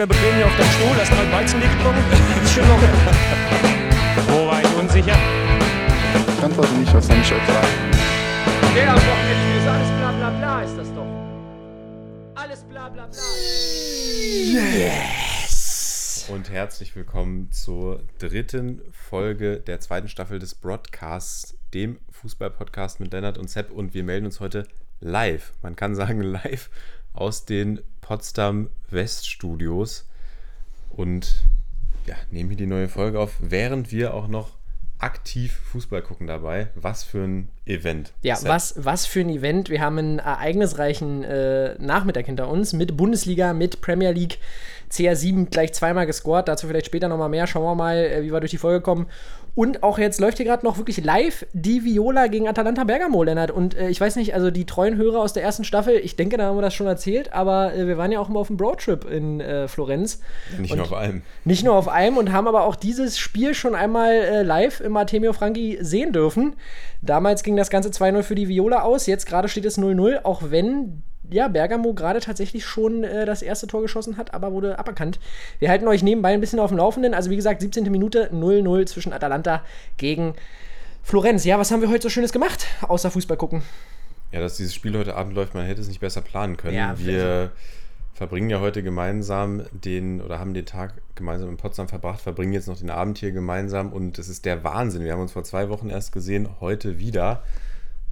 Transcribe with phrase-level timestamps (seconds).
[0.00, 2.02] locker bequem hier auf deinem Stuhl, hast mal Weizen getrunken.
[2.42, 2.88] Ist schon locker.
[4.28, 5.16] Wo war ich unsicher?
[6.38, 7.68] Ich antworte nicht, ich euch sagen?
[8.74, 11.06] Der am Wochenende ist alles bla bla bla, ist das doch.
[12.34, 13.20] Alles bla bla bla.
[16.34, 23.36] Und herzlich willkommen zur dritten Folge der zweiten Staffel des Broadcasts, dem Fußball-Podcast mit Lennart
[23.36, 23.70] und Sepp.
[23.70, 24.66] Und wir melden uns heute
[25.00, 26.70] live, man kann sagen live,
[27.12, 27.80] aus den
[28.10, 30.04] Potsdam West-Studios.
[30.96, 31.44] Und
[32.06, 34.50] ja, nehmen hier die neue Folge auf, während wir auch noch
[34.98, 36.70] aktiv Fußball gucken dabei.
[36.74, 38.12] Was für ein Event.
[38.22, 39.70] Ja, was, was für ein Event.
[39.70, 44.38] Wir haben einen ereignisreichen äh, Nachmittag hinter uns mit Bundesliga, mit Premier League.
[44.90, 47.46] CR7 gleich zweimal gescored, dazu vielleicht später nochmal mehr.
[47.46, 49.06] Schauen wir mal, äh, wie wir durch die Folge kommen.
[49.54, 53.50] Und auch jetzt läuft hier gerade noch wirklich live die Viola gegen Atalanta Bergamo, Lennart.
[53.50, 56.36] Und äh, ich weiß nicht, also die treuen Hörer aus der ersten Staffel, ich denke,
[56.36, 58.56] da haben wir das schon erzählt, aber äh, wir waren ja auch immer auf einem
[58.56, 60.20] Broadtrip in äh, Florenz.
[60.58, 61.22] Nicht Und nur auf allem.
[61.44, 64.96] Nicht nur auf einem und haben aber auch dieses Spiel schon einmal äh, live im
[64.96, 66.56] Artemio Franchi sehen dürfen.
[67.02, 70.42] Damals ging das Ganze 2-0 für die Viola aus, jetzt gerade steht es 0-0, auch
[70.50, 75.18] wenn ja, Bergamo gerade tatsächlich schon äh, das erste Tor geschossen hat, aber wurde aberkannt.
[75.58, 77.14] Wir halten euch nebenbei ein bisschen auf dem Laufenden.
[77.14, 77.90] Also wie gesagt, 17.
[77.90, 79.62] Minute 0-0 zwischen Atalanta
[79.96, 80.34] gegen
[81.02, 81.44] Florenz.
[81.44, 83.62] Ja, was haben wir heute so Schönes gemacht, außer Fußball gucken?
[84.32, 86.76] Ja, dass dieses Spiel heute Abend läuft, man hätte es nicht besser planen können.
[86.76, 87.50] Ja, wir
[88.14, 92.68] verbringen ja heute gemeinsam den oder haben den Tag gemeinsam in Potsdam verbracht, verbringen jetzt
[92.68, 95.04] noch den Abend hier gemeinsam und es ist der Wahnsinn.
[95.04, 97.42] Wir haben uns vor zwei Wochen erst gesehen, heute wieder.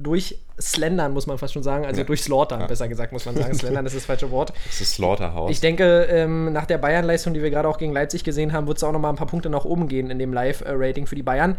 [0.57, 1.85] durchslendern, muss man fast schon sagen.
[1.85, 2.07] Also Ja.
[2.07, 2.67] durchslaughtern, Ja.
[2.67, 3.55] besser gesagt, muss man sagen.
[3.55, 4.53] Slendern ist das falsche Wort.
[4.67, 5.51] Das ist Slaughterhouse.
[5.51, 8.79] Ich denke, ähm, nach der Bayern-Leistung, die wir gerade auch gegen Leipzig gesehen haben, wird
[8.79, 11.57] es auch nochmal ein paar Punkte nach oben gehen in dem Live-Rating für die Bayern.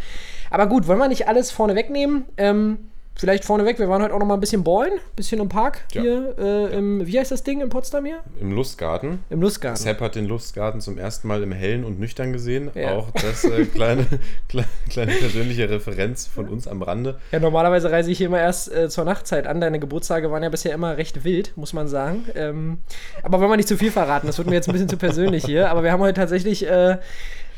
[0.50, 2.26] Aber gut, wollen wir nicht alles vorne wegnehmen?
[2.38, 5.82] Ähm, vielleicht vorneweg, wir waren heute auch nochmal ein bisschen ballen, ein bisschen im Park
[5.94, 6.02] Ja.
[6.02, 6.36] hier.
[6.38, 8.20] Äh, im, wie heißt das Ding in Potsdam hier?
[8.42, 9.20] Im Lustgarten.
[9.30, 9.82] Im Lustgarten.
[9.82, 12.72] Sepp hat den Lustgarten zum ersten Mal im Hellen und Nüchtern gesehen.
[12.76, 12.94] Ja.
[12.94, 14.06] Auch das äh, kleine,
[14.50, 17.20] kleine, kleine persönliche Referenz von uns am Rande.
[17.32, 19.62] Ja, normalerweise reise ich hier immer erst äh, zur Nachtzeit an.
[19.62, 22.26] Deine Geburtstage waren ja bisher immer recht wild, muss man sagen.
[22.36, 22.80] Ähm,
[23.24, 25.46] aber wollen wir nicht zu viel verraten, das wird mir jetzt ein bisschen zu persönlich
[25.46, 25.70] hier.
[25.70, 26.98] Aber wir haben heute tatsächlich äh,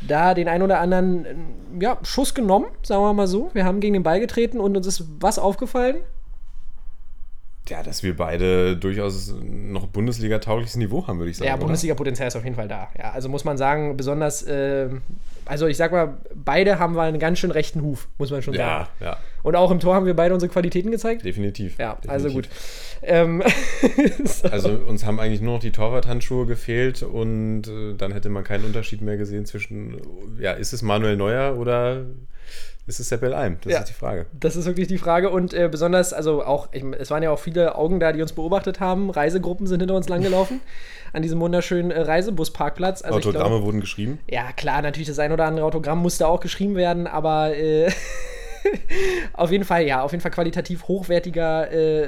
[0.02, 1.36] da den ein oder anderen äh,
[1.84, 3.50] ja, Schuss genommen, sagen wir mal so.
[3.54, 5.98] Wir haben gegen den Ball getreten und uns ist was aufgefallen?
[7.70, 11.50] Ja, dass wir beide durchaus noch Bundesliga-taugliches Niveau haben, würde ich sagen.
[11.50, 11.56] Ja?
[11.56, 12.90] Bundesliga-Potenzial ist auf jeden Fall da.
[12.98, 14.90] Ja, also muss man sagen, besonders, äh,
[15.46, 18.54] also ich sag mal, beide haben wir einen ganz schön rechten Huf, muss man schon
[18.54, 18.88] sagen.
[19.00, 21.26] Ja, ja, Und auch im Tor haben wir beide unsere Qualitäten gezeigt.
[21.26, 21.78] definitiv.
[21.78, 22.12] Ja, definitiv.
[22.12, 22.50] also gut.
[23.04, 23.44] Ähm,
[24.24, 24.48] so.
[24.50, 28.66] Also uns haben eigentlich nur noch die Torwarthandschuhe gefehlt und äh, dann hätte man keinen
[28.66, 30.02] Unterschied mehr gesehen zwischen,
[30.40, 32.06] ja, ist es Manuel Neuer oder
[32.88, 33.58] ist es Sepp Alm?
[33.64, 33.80] Das Ja.
[33.80, 34.26] ist die Frage.
[34.40, 37.40] Das ist wirklich die Frage und äh, besonders, also auch, ich, es waren ja auch
[37.40, 39.10] viele Augen da, die uns beobachtet haben.
[39.10, 40.62] Reisegruppen sind hinter uns langgelaufen
[41.14, 43.02] an diesem wunderschönen äh, Reisebusparkplatz.
[43.02, 44.20] Also Autogramme glaub- wurden geschrieben.
[44.30, 47.90] ja, klar, natürlich das ein oder andere Autogramm musste auch geschrieben werden, aber äh,
[49.34, 52.08] auf jeden Fall, ja, auf jeden Fall qualitativ hochwertiger, äh,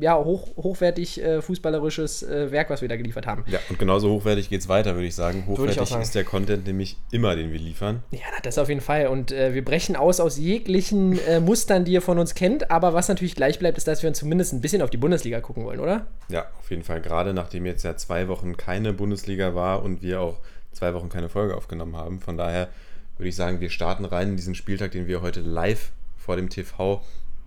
[0.00, 3.44] ja, hoch, hochwertig äh, fußballerisches äh, Werk, was wir da geliefert haben.
[3.46, 5.40] Ja, und genauso hochwertig geht es weiter, würde ich sagen.
[5.40, 6.02] ich Hochwertig sagen.
[6.02, 8.02] ist der Content nämlich immer, den wir liefern.
[8.10, 9.06] Ja, das auf jeden Fall.
[9.08, 12.70] Und äh, wir brechen aus aus jeglichen äh, Mustern, die ihr von uns kennt.
[12.70, 15.40] Aber was natürlich gleich bleibt, ist, dass wir uns zumindest ein bisschen auf die Bundesliga
[15.40, 16.06] gucken wollen, oder?
[16.28, 17.00] Ja, auf jeden Fall.
[17.00, 20.38] Gerade nachdem jetzt ja zwei Wochen keine Bundesliga war und wir auch
[20.72, 22.20] zwei Wochen keine Folge aufgenommen haben.
[22.20, 22.68] Von daher
[23.16, 26.48] würde ich sagen, wir starten rein in diesen Spieltag, den wir heute live vor dem
[26.48, 27.02] TV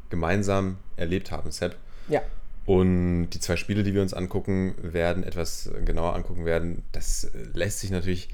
[0.10, 1.76] gemeinsam erlebt haben, Sepp.
[2.08, 2.22] Ja.
[2.66, 7.30] Und die zwei Spiele, die wir uns angucken werden, etwas genauer angucken werden, das äh,
[7.54, 8.30] lässt sich natürlich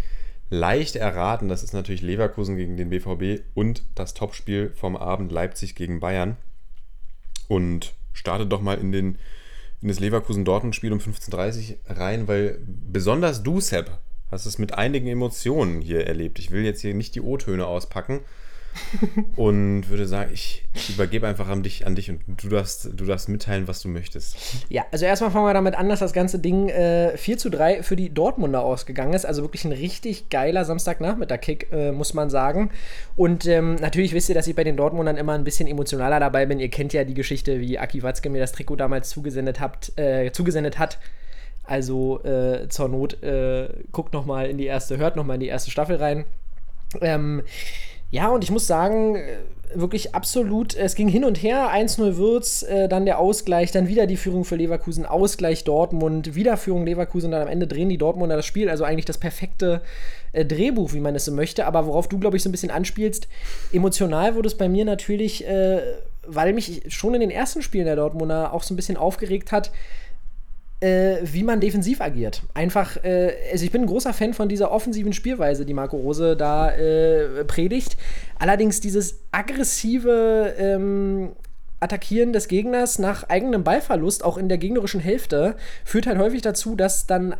[0.49, 1.49] leicht erraten.
[1.49, 6.37] Das ist natürlich Leverkusen gegen den BVB und das Topspiel vom Abend Leipzig gegen Bayern.
[7.47, 9.17] Und startet doch mal in, den,
[9.81, 13.99] in das Leverkusen-Dortmund-Spiel um 15.30 Uhr rein, weil besonders du, Sepp,
[14.31, 16.39] hast es mit einigen Emotionen hier erlebt.
[16.39, 18.21] Ich will jetzt hier nicht die O-Töne auspacken
[19.35, 23.29] und würde sagen, ich, übergebe einfach an dich, an dich und du darfst, du darfst
[23.29, 24.37] mitteilen, was du möchtest.
[24.69, 27.83] Ja, also erstmal fangen wir damit an, dass das ganze Ding äh, 4 zu 3
[27.83, 29.25] für die Dortmunder ausgegangen ist.
[29.25, 32.71] Also wirklich ein richtig geiler Samstagnachmittag-Kick, äh, muss man sagen.
[33.15, 36.45] Und ähm, natürlich wisst ihr, dass ich bei den Dortmundern immer ein bisschen emotionaler dabei
[36.45, 36.59] bin.
[36.59, 40.31] Ihr kennt ja die Geschichte, wie Aki Watzke mir das Trikot damals zugesendet, habt, äh,
[40.31, 40.97] zugesendet hat.
[41.65, 45.39] Also äh, zur Not äh, guckt noch mal in die erste, hört noch mal in
[45.39, 46.25] die erste Staffel rein.
[47.01, 47.43] Ähm,
[48.13, 49.37] Ja, und ich muss sagen, äh,
[49.73, 54.05] wirklich absolut, es ging hin und her, 1-0 Würz, äh, dann der Ausgleich, dann wieder
[54.05, 58.35] die Führung für Leverkusen, Ausgleich Dortmund, wieder Führung Leverkusen dann am Ende drehen die Dortmunder
[58.35, 59.81] das Spiel, also eigentlich das perfekte
[60.31, 62.69] äh, Drehbuch, wie man es so möchte, aber worauf du, glaube ich, so ein bisschen
[62.69, 63.27] anspielst,
[63.71, 65.81] emotional wurde es bei mir natürlich, äh,
[66.27, 69.71] weil mich schon in den ersten Spielen der Dortmunder auch so ein bisschen aufgeregt hat,
[70.83, 72.43] äh, wie man defensiv agiert.
[72.53, 76.35] Einfach, äh, also ich bin ein großer Fan von dieser offensiven Spielweise, die Marco Rose
[76.35, 77.95] da äh, predigt.
[78.37, 81.31] Allerdings dieses aggressive ähm,
[81.79, 86.75] Attackieren des Gegners nach eigenem Ballverlust, auch in der gegnerischen Hälfte, führt halt häufig dazu,
[86.75, 87.35] dass dann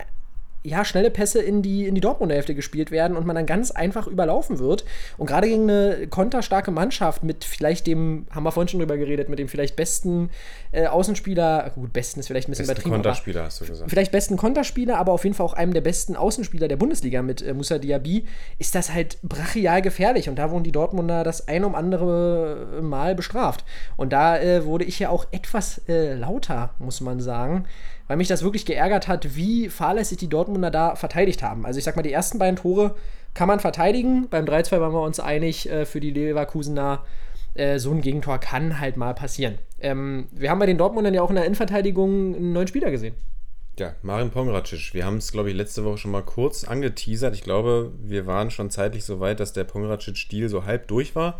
[0.63, 3.71] ja, schnelle Pässe in die, in die Dortmunder Hälfte gespielt werden und man dann ganz
[3.71, 4.85] einfach überlaufen wird.
[5.17, 9.27] Und gerade gegen eine konterstarke Mannschaft mit vielleicht dem, haben wir vorhin schon drüber geredet,
[9.27, 10.29] mit dem vielleicht besten
[10.71, 12.95] äh, Außenspieler, gut, besten ist vielleicht ein bisschen Besten übertrieben.
[12.95, 13.89] Konterspieler, hast du gesagt.
[13.89, 17.41] Vielleicht besten Konterspieler, aber auf jeden Fall auch einem der besten Außenspieler der Bundesliga mit
[17.41, 18.25] äh, Musa Diaby,
[18.57, 20.29] ist das halt brachial gefährlich.
[20.29, 23.65] Und da wurden die Dortmunder das ein um andere Mal bestraft.
[23.97, 27.65] Und da äh, wurde ich ja auch etwas äh, lauter, muss man sagen
[28.07, 31.65] weil mich das wirklich geärgert hat, wie fahrlässig die Dortmunder da verteidigt haben.
[31.65, 32.95] Also ich sag mal, die ersten beiden Tore
[33.33, 34.27] kann man verteidigen.
[34.29, 37.03] Beim 3-2 waren wir uns einig, äh, für die Leverkusener
[37.53, 39.57] äh, so ein Gegentor kann halt mal passieren.
[39.79, 43.15] Ähm, wir haben bei den Dortmundern ja auch in der Innenverteidigung einen neuen Spieler gesehen.
[43.79, 44.93] Ja, Marin Pongracic.
[44.93, 47.33] Wir haben es, glaube ich, letzte Woche schon mal kurz angeteasert.
[47.33, 51.39] Ich glaube, wir waren schon zeitlich so weit, dass der Pongracic-Stil so halb durch war.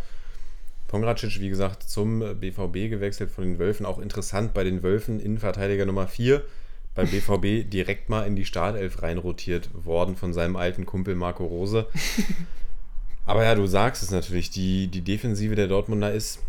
[0.94, 3.84] Pongracic, wie gesagt, zum BVB gewechselt von den Wölfen.
[3.84, 6.44] Auch interessant bei den Wölfen, Innenverteidiger Nummer 4
[6.94, 11.88] beim BVB direkt mal in die Startelf reinrotiert worden von seinem alten Kumpel Marco Rose.
[13.26, 16.44] Aber ja, du sagst es natürlich, die, die Defensive der Dortmunder ist,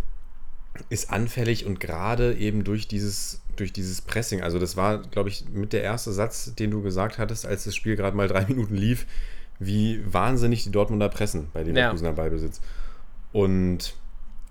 [0.91, 4.43] ist anfällig und gerade eben durch dieses, durch dieses Pressing.
[4.43, 7.75] Also, das war, glaube ich, mit der erste Satz, den du gesagt hattest, als das
[7.75, 9.06] Spiel gerade mal drei Minuten lief,
[9.58, 12.14] wie wahnsinnig die Dortmunder pressen bei Leverkusener ja.
[12.14, 12.61] Ballbesitz.
[13.32, 13.94] Und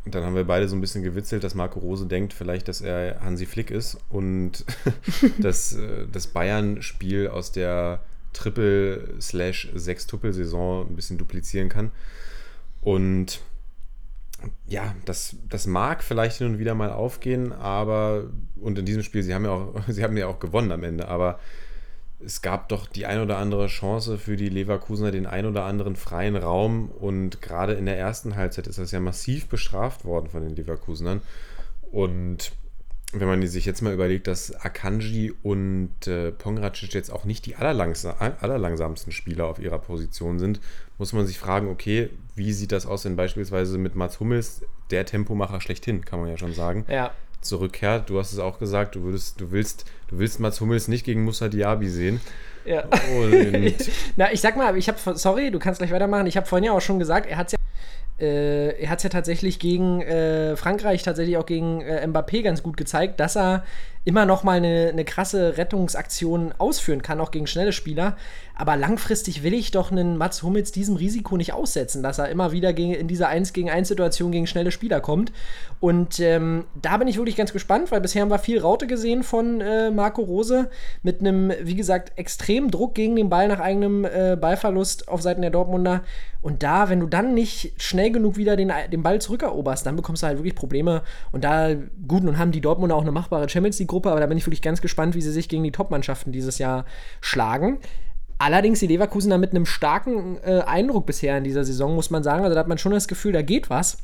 [0.05, 3.21] dann haben wir beide so ein bisschen gewitzelt, dass Marco Rose denkt vielleicht, dass er
[3.21, 4.65] Hansi Flick ist und
[5.39, 8.01] das, äh, das Bayern-Spiel aus der
[8.33, 11.91] Triple-Slash-Sechstuppel-Saison ein bisschen duplizieren kann.
[12.81, 13.39] Und
[14.67, 18.25] ja, das, das mag vielleicht hin und wieder mal aufgehen, aber
[18.59, 21.07] und in diesem Spiel, sie haben ja auch, sie haben ja auch gewonnen am Ende,
[21.07, 21.39] aber
[22.25, 25.95] es gab doch die ein oder andere Chance für die Leverkusener, den ein oder anderen
[25.95, 26.89] freien Raum.
[26.89, 31.21] Und gerade in der ersten Halbzeit ist das ja massiv bestraft worden von den Leverkusenern.
[31.91, 32.51] Und
[33.13, 37.55] wenn man sich jetzt mal überlegt, dass Akanji und äh, Pongracic jetzt auch nicht die
[37.55, 40.59] allerlangsam, allerlangsamsten Spieler auf ihrer Position sind,
[40.97, 45.05] muss man sich fragen, okay, wie sieht das aus denn beispielsweise mit Mats Hummels, der
[45.05, 46.85] Tempomacher schlechthin, kann man ja schon sagen.
[46.89, 47.11] Ja
[47.45, 48.09] zurückkehrt.
[48.09, 51.23] Du hast es auch gesagt, du würdest, du willst, du willst Mats Hummels nicht gegen
[51.23, 52.21] Musa Diaby sehen.
[52.65, 52.83] Ja.
[54.15, 56.27] Na, ich sag mal, ich habe, sorry, du kannst gleich weitermachen.
[56.27, 57.57] Ich habe vorhin ja auch schon gesagt, er hat ja
[58.19, 62.61] äh, er hat es ja tatsächlich gegen äh, Frankreich, tatsächlich auch gegen äh, Mbappé ganz
[62.61, 63.63] gut gezeigt, dass er
[64.05, 68.17] immer noch mal eine, eine krasse Rettungsaktion ausführen kann, auch gegen schnelle Spieler.
[68.55, 72.51] Aber langfristig will ich doch einen Mats Hummels diesem Risiko nicht aussetzen, dass er immer
[72.51, 75.31] wieder gegen, in dieser 1 gegen 1 Situation gegen schnelle Spieler kommt.
[75.79, 79.23] Und ähm, da bin ich wirklich ganz gespannt, weil bisher haben wir viel Raute gesehen
[79.23, 80.69] von äh, Marco Rose
[81.01, 85.41] mit einem, wie gesagt, extremen Druck gegen den Ball nach eigenem äh, Ballverlust auf Seiten
[85.41, 86.01] der Dortmunder.
[86.43, 90.23] Und da, wenn du dann nicht schnell genug wieder den, den Ball zurückeroberst, dann bekommst
[90.23, 91.01] du halt wirklich Probleme.
[91.31, 91.73] Und da,
[92.05, 94.61] gut, nun haben die Dortmunder auch eine machbare Champions League-Gruppe, aber da bin ich wirklich
[94.61, 96.85] ganz gespannt, wie sie sich gegen die Top-Mannschaften dieses Jahr
[97.21, 97.79] schlagen.
[98.39, 102.43] Allerdings die Leverkusener mit einem starken äh, Eindruck bisher in dieser Saison, muss man sagen.
[102.43, 103.97] Also da hat man schon das Gefühl, da geht was.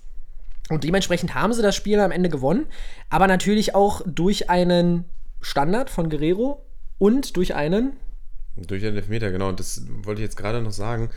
[0.69, 2.67] Und dementsprechend haben sie das Spiel am Ende gewonnen.
[3.09, 5.05] Aber natürlich auch durch einen
[5.41, 6.63] Standard von Guerrero
[6.99, 7.93] und durch einen.
[8.55, 9.49] Durch einen Elfmeter, genau.
[9.49, 11.09] Und das wollte ich jetzt gerade noch sagen.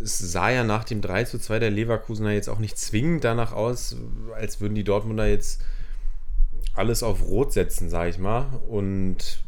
[0.00, 3.52] Es sah ja nach dem 3 zu 2 der Leverkusener jetzt auch nicht zwingend danach
[3.52, 3.96] aus,
[4.36, 5.60] als würden die Dortmunder jetzt
[6.74, 8.46] alles auf Rot setzen, sage ich mal.
[8.68, 9.40] Und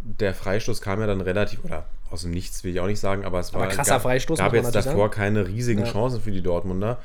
[0.00, 3.24] der Freistoß kam ja dann relativ, oder aus dem Nichts will ich auch nicht sagen,
[3.24, 4.38] aber es war aber krasser gab, Freistoß.
[4.38, 5.10] gab jetzt davor sagen.
[5.10, 5.90] keine riesigen ja.
[5.90, 6.98] Chancen für die Dortmunder.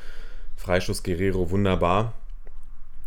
[0.57, 2.13] Freistoß Guerrero wunderbar.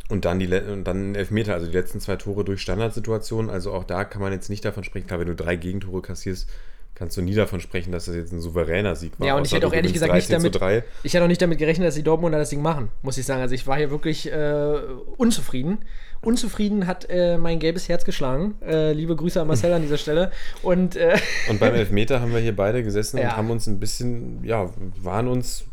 [0.09, 3.51] Und dann, die, und dann Elfmeter, also die letzten zwei Tore durch Standardsituationen.
[3.51, 6.49] Also auch da kann man jetzt nicht davon sprechen, klar, wenn du drei Gegentore kassierst,
[6.95, 9.27] kannst du nie davon sprechen, dass das jetzt ein souveräner Sieg war.
[9.27, 10.55] Ja, und ich hätte auch ehrlich gesagt nicht damit,
[11.03, 13.43] ich hätte auch nicht damit gerechnet, dass die Dortmunder das Ding machen, muss ich sagen.
[13.43, 14.79] Also ich war hier wirklich äh,
[15.17, 15.79] unzufrieden.
[16.21, 18.55] Unzufrieden hat äh, mein gelbes Herz geschlagen.
[18.63, 20.31] Äh, liebe Grüße an Marcel an dieser Stelle.
[20.63, 21.19] Und, äh,
[21.51, 23.25] und beim Elfmeter haben wir hier beide gesessen ja.
[23.25, 24.71] und haben uns ein bisschen, ja,
[25.03, 25.65] waren uns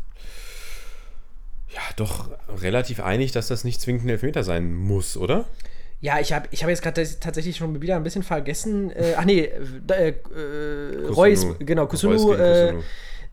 [1.70, 5.38] ja doch relativ einig, dass das nicht zwingend ein Elfmeter sein muss, oder?
[5.38, 5.46] Ja,
[6.18, 8.90] ich habe ich hab jetzt gerade tatsächlich schon wieder ein bisschen vergessen.
[8.90, 9.42] Äh, ach nee,
[9.88, 12.74] äh, äh, Reus, genau, Kusunu, Reus äh,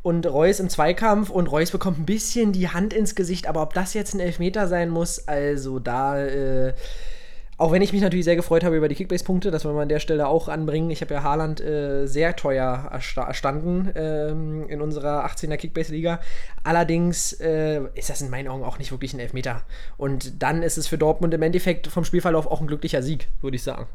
[0.03, 3.73] und Reus im Zweikampf und Reus bekommt ein bisschen die Hand ins Gesicht, aber ob
[3.73, 6.73] das jetzt ein Elfmeter sein muss, also da, äh,
[7.59, 9.89] auch wenn ich mich natürlich sehr gefreut habe über die Kickbase-Punkte, das wollen wir an
[9.89, 10.89] der Stelle auch anbringen.
[10.91, 16.21] Ich habe ja Haaland äh, sehr teuer ersta- erstanden ähm, in unserer 18er Kickbase-Liga.
[16.63, 19.63] Allerdings äh, ist das in meinen Augen auch nicht wirklich ein Elfmeter.
[19.97, 23.57] Und dann ist es für Dortmund im Endeffekt vom Spielverlauf auch ein glücklicher Sieg, würde
[23.57, 23.87] ich sagen.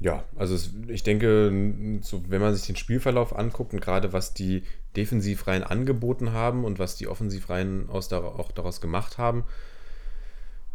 [0.00, 4.34] Ja, also es, ich denke, so, wenn man sich den Spielverlauf anguckt und gerade was
[4.34, 9.44] die Defensivreihen angeboten haben und was die Offensivreihen aus auch daraus gemacht haben,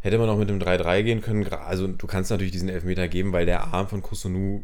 [0.07, 1.47] hätte man auch mit dem 3-3 gehen können.
[1.47, 4.63] Also du kannst natürlich diesen Elfmeter geben, weil der Arm von Kusunu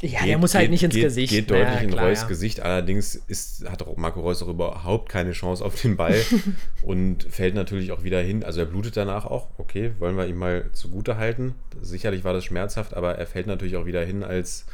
[0.00, 1.32] Ja, der muss halt nicht ins geht, Gesicht.
[1.32, 2.28] Geht deutlich in klar, Reus ja.
[2.28, 2.60] Gesicht.
[2.60, 6.20] Allerdings ist, hat Marco Reus auch überhaupt keine Chance auf den Ball
[6.82, 8.44] und fällt natürlich auch wieder hin.
[8.44, 9.48] Also er blutet danach auch.
[9.58, 11.54] Okay, wollen wir ihm mal zugute halten.
[11.82, 14.66] Sicherlich war das schmerzhaft, aber er fällt natürlich auch wieder hin als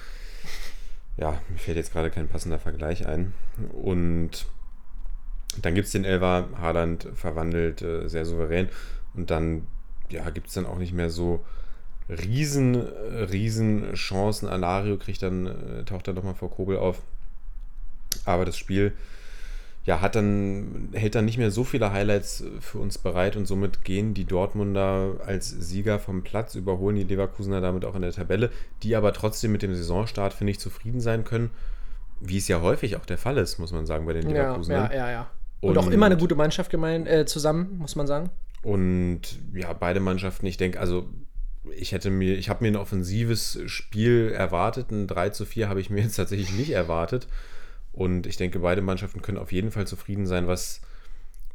[1.17, 3.35] ja, mir fällt jetzt gerade kein passender Vergleich ein.
[3.73, 4.47] Und
[5.61, 8.69] dann gibt es den Elfer, Haaland verwandelt äh, sehr souverän.
[9.15, 9.67] Und dann
[10.13, 11.45] ja, gibt es dann auch nicht mehr so
[12.09, 14.49] riesen, äh, riesen Chancen.
[14.49, 17.01] Alario kriegt dann, äh, taucht dann nochmal vor Kobel auf.
[18.25, 18.93] Aber das Spiel
[19.85, 23.85] ja, hat dann, hält dann nicht mehr so viele Highlights für uns bereit und somit
[23.85, 28.51] gehen die Dortmunder als Sieger vom Platz, überholen die Leverkusener damit auch in der Tabelle,
[28.85, 31.51] die aber trotzdem mit dem Saisonstart, finde ich, zufrieden sein können,
[32.21, 34.91] wie es ja häufig auch der Fall ist, muss man sagen, bei den Ja, Leverkusenern.
[34.93, 35.31] ja, ja, ja.
[35.61, 38.31] Und, auch immer eine gute Mannschaft gemein, äh, zusammen, muss man sagen.
[38.63, 41.09] Und ja, beide Mannschaften, ich denke, also
[41.77, 44.91] ich hätte mir, ich habe mir ein offensives Spiel erwartet.
[44.91, 47.29] Ein 3 zu 4 habe ich mir jetzt tatsächlich nicht erwartet.
[47.93, 50.81] Und ich denke, beide Mannschaften können auf jeden Fall zufrieden sein, was,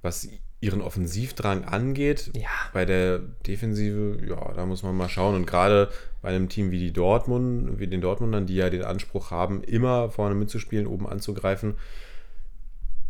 [0.01, 2.31] was ihren Offensivdrang angeht.
[2.35, 2.49] Ja.
[2.73, 5.35] Bei der Defensive, ja, da muss man mal schauen.
[5.35, 5.89] Und gerade
[6.21, 10.09] bei einem Team wie die Dortmund, wie den Dortmundern, die ja den Anspruch haben, immer
[10.09, 11.75] vorne mitzuspielen, oben anzugreifen,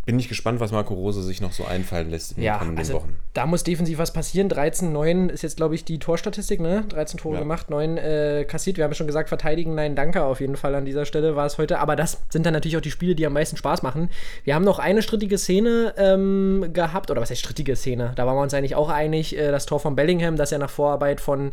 [0.08, 2.80] bin ich gespannt, was Marco Rose sich noch so einfallen lässt in den Ja, kommenden
[2.80, 3.18] also Wochen.
[3.34, 4.48] da muss defensiv was passieren.
[4.50, 6.86] 13, 9 ist jetzt, glaube ich, die Torstatistik, ne?
[6.88, 7.42] 13 Tore Ja.
[7.42, 8.78] gemacht, 9 äh, kassiert.
[8.78, 11.46] Wir haben ja schon gesagt, verteidigen, nein, danke auf jeden Fall an dieser Stelle war
[11.46, 11.80] es heute.
[11.80, 14.10] Aber das sind dann natürlich auch die Spiele, die am meisten Spaß machen.
[14.46, 18.14] Wir haben noch eine strittige Szene ähm, gehabt, oder was heißt strittige Szene?
[18.16, 20.70] Da waren wir uns eigentlich auch einig, äh, das Tor von Bellingham, das ja nach
[20.72, 21.52] Vorarbeit von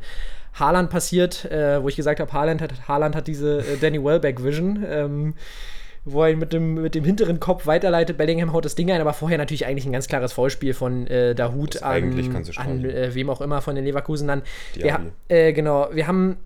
[0.54, 4.84] Haaland passiert, äh, wo ich gesagt habe, Haaland hat, Haaland hat diese äh, Danny Welbeck-Vision.
[4.88, 5.34] Ähm,
[6.04, 8.18] wo er ihn mit dem, mit dem hinteren Kopf weiterleitet.
[8.18, 11.34] Bellingham haut das Ding ein, aber vorher natürlich eigentlich ein ganz klares Foulspiel von äh,
[11.34, 12.12] Dahut Das an,
[12.56, 14.42] an äh, wem auch immer von den Leverkusenern.
[14.74, 16.36] Wir, äh, genau, wir haben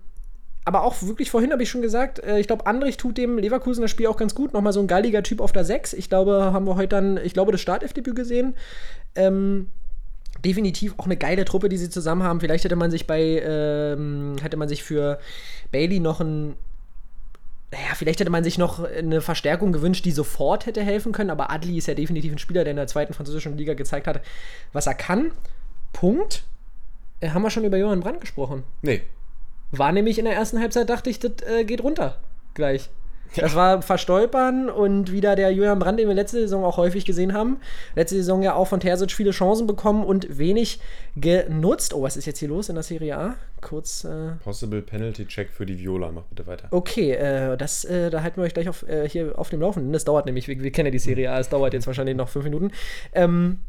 [0.65, 3.87] aber auch wirklich vorhin habe ich schon gesagt, äh, ich glaube, Andrich tut dem Leverkusener
[3.87, 4.53] Spiel auch ganz gut.
[4.53, 5.93] Nochmal so ein galliger Typ auf der 6.
[5.93, 8.53] Ich glaube, haben wir heute dann, ich glaube, das Startelfdebüt gesehen.
[9.15, 9.69] Ähm,
[10.45, 12.39] definitiv auch eine geile Truppe, die sie zusammen haben.
[12.39, 15.19] Vielleicht hätte man sich bei, ähm, hätte man sich für
[15.71, 16.55] Bailey noch ein
[17.71, 21.51] naja, vielleicht hätte man sich noch eine Verstärkung gewünscht, die sofort hätte helfen können, aber
[21.51, 24.21] Adli ist ja definitiv ein Spieler, der in der zweiten französischen Liga gezeigt hat,
[24.73, 25.31] was er kann.
[25.93, 26.43] Punkt.
[27.19, 28.63] Äh, haben wir schon über Johann Brandt gesprochen.
[28.81, 29.03] Nee,
[29.71, 32.19] War nämlich in der ersten Halbzeit, dachte ich, das äh, geht runter.
[32.55, 32.89] Gleich.
[33.35, 37.33] Das war Verstolpern und wieder der Julian Brandt, den wir letzte Saison auch häufig gesehen
[37.33, 37.57] haben.
[37.95, 40.79] Letzte Saison ja auch von Terzic viele Chancen bekommen und wenig
[41.15, 41.93] genutzt.
[41.93, 43.35] Oh, was ist jetzt hier los in der Serie A?
[43.61, 44.03] Kurz.
[44.03, 46.11] Äh Possible Penalty Check für die Viola.
[46.11, 46.67] Mach bitte weiter.
[46.71, 49.93] Okay, äh, das, äh, da halten wir euch gleich auf, äh, hier auf dem Laufenden.
[49.93, 52.29] Das dauert nämlich, wir, wir kennen ja die Serie A, es dauert jetzt wahrscheinlich noch
[52.29, 52.71] fünf Minuten.
[53.13, 53.59] Ähm,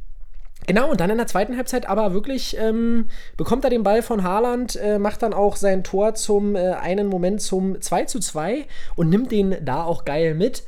[0.66, 4.22] genau, und dann in der zweiten Halbzeit aber wirklich ähm, bekommt er den Ball von
[4.22, 8.66] Haaland, äh, macht dann auch sein Tor zum äh, einen Moment zum 2 zu 2
[8.96, 10.64] und nimmt den da auch geil mit.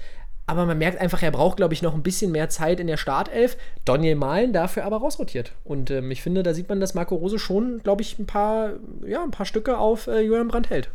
[0.46, 2.96] Aber man merkt einfach, er braucht, glaube ich, noch ein bisschen mehr Zeit in der
[2.96, 3.56] Startelf.
[3.84, 5.52] Daniel Mahlen dafür aber rausrotiert.
[5.64, 8.72] Und ähm, ich finde, da sieht man, dass Marco Rose schon, glaube ich, ein paar,
[9.06, 10.90] ja, ein paar Stücke auf äh, Julian Brandt hält.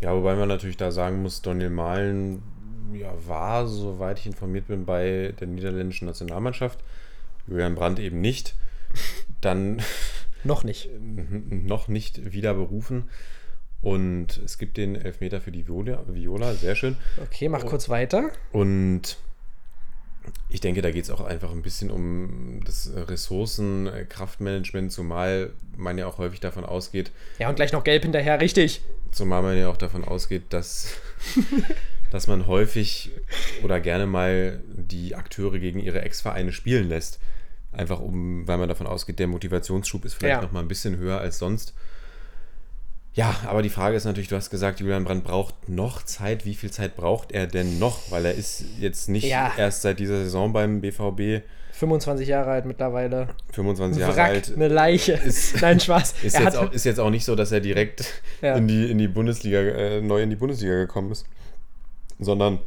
[0.00, 2.42] Ja, wobei man natürlich da sagen muss, Daniel Mahlen
[2.92, 6.80] ja, war, soweit ich informiert bin, bei der niederländischen Nationalmannschaft.
[7.46, 8.54] Julian Brandt eben nicht.
[9.40, 9.82] Dann
[10.44, 10.88] Noch nicht.
[11.00, 13.08] noch nicht wieder berufen.
[13.80, 16.96] Und es gibt den Elfmeter für die Viola, Viola sehr schön.
[17.20, 18.30] Okay, mach kurz weiter.
[18.52, 19.16] Und
[20.48, 26.06] ich denke, da geht es auch einfach ein bisschen um das Ressourcen-Kraftmanagement, zumal man ja
[26.06, 28.82] auch häufig davon ausgeht, Ja, und gleich noch gelb hinterher, richtig.
[29.10, 30.94] Zumal man ja auch davon ausgeht, dass,
[32.12, 33.10] dass man häufig
[33.64, 37.18] oder gerne mal die Akteure gegen ihre Ex-Vereine spielen lässt.
[37.72, 40.42] Einfach um, weil man davon ausgeht, der Motivationsschub ist vielleicht Ja.
[40.42, 41.74] noch mal ein bisschen höher als sonst.
[43.14, 46.46] Ja, aber die Frage ist natürlich, du hast gesagt, Julian Brandt braucht noch Zeit.
[46.46, 48.10] Wie viel Zeit braucht er denn noch?
[48.10, 49.52] Weil er ist jetzt nicht Ja.
[49.56, 53.28] erst seit dieser Saison beim BVB 25 Jahre alt mittlerweile.
[53.52, 54.52] 25 Jahre Wrack, alt.
[54.54, 55.12] eine Leiche.
[55.12, 56.14] Ist- Nein, Spaß.
[56.22, 58.04] Ist er jetzt, auch, ist jetzt auch nicht so, dass er direkt
[58.40, 58.54] Ja.
[58.56, 61.26] in, die, in die Bundesliga, äh, neu in die Bundesliga gekommen ist.
[62.18, 62.60] Sondern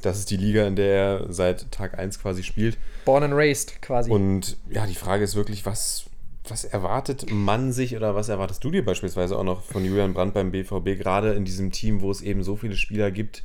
[0.00, 2.78] das ist die Liga, in der er seit Tag 1 quasi spielt.
[3.04, 4.10] Born and raised quasi.
[4.10, 6.06] Und ja, die Frage ist wirklich, was,
[6.48, 10.34] was erwartet man sich oder was erwartest du dir beispielsweise auch noch von Julian Brandt
[10.34, 13.44] beim BVB, gerade in diesem Team, wo es eben so viele Spieler gibt,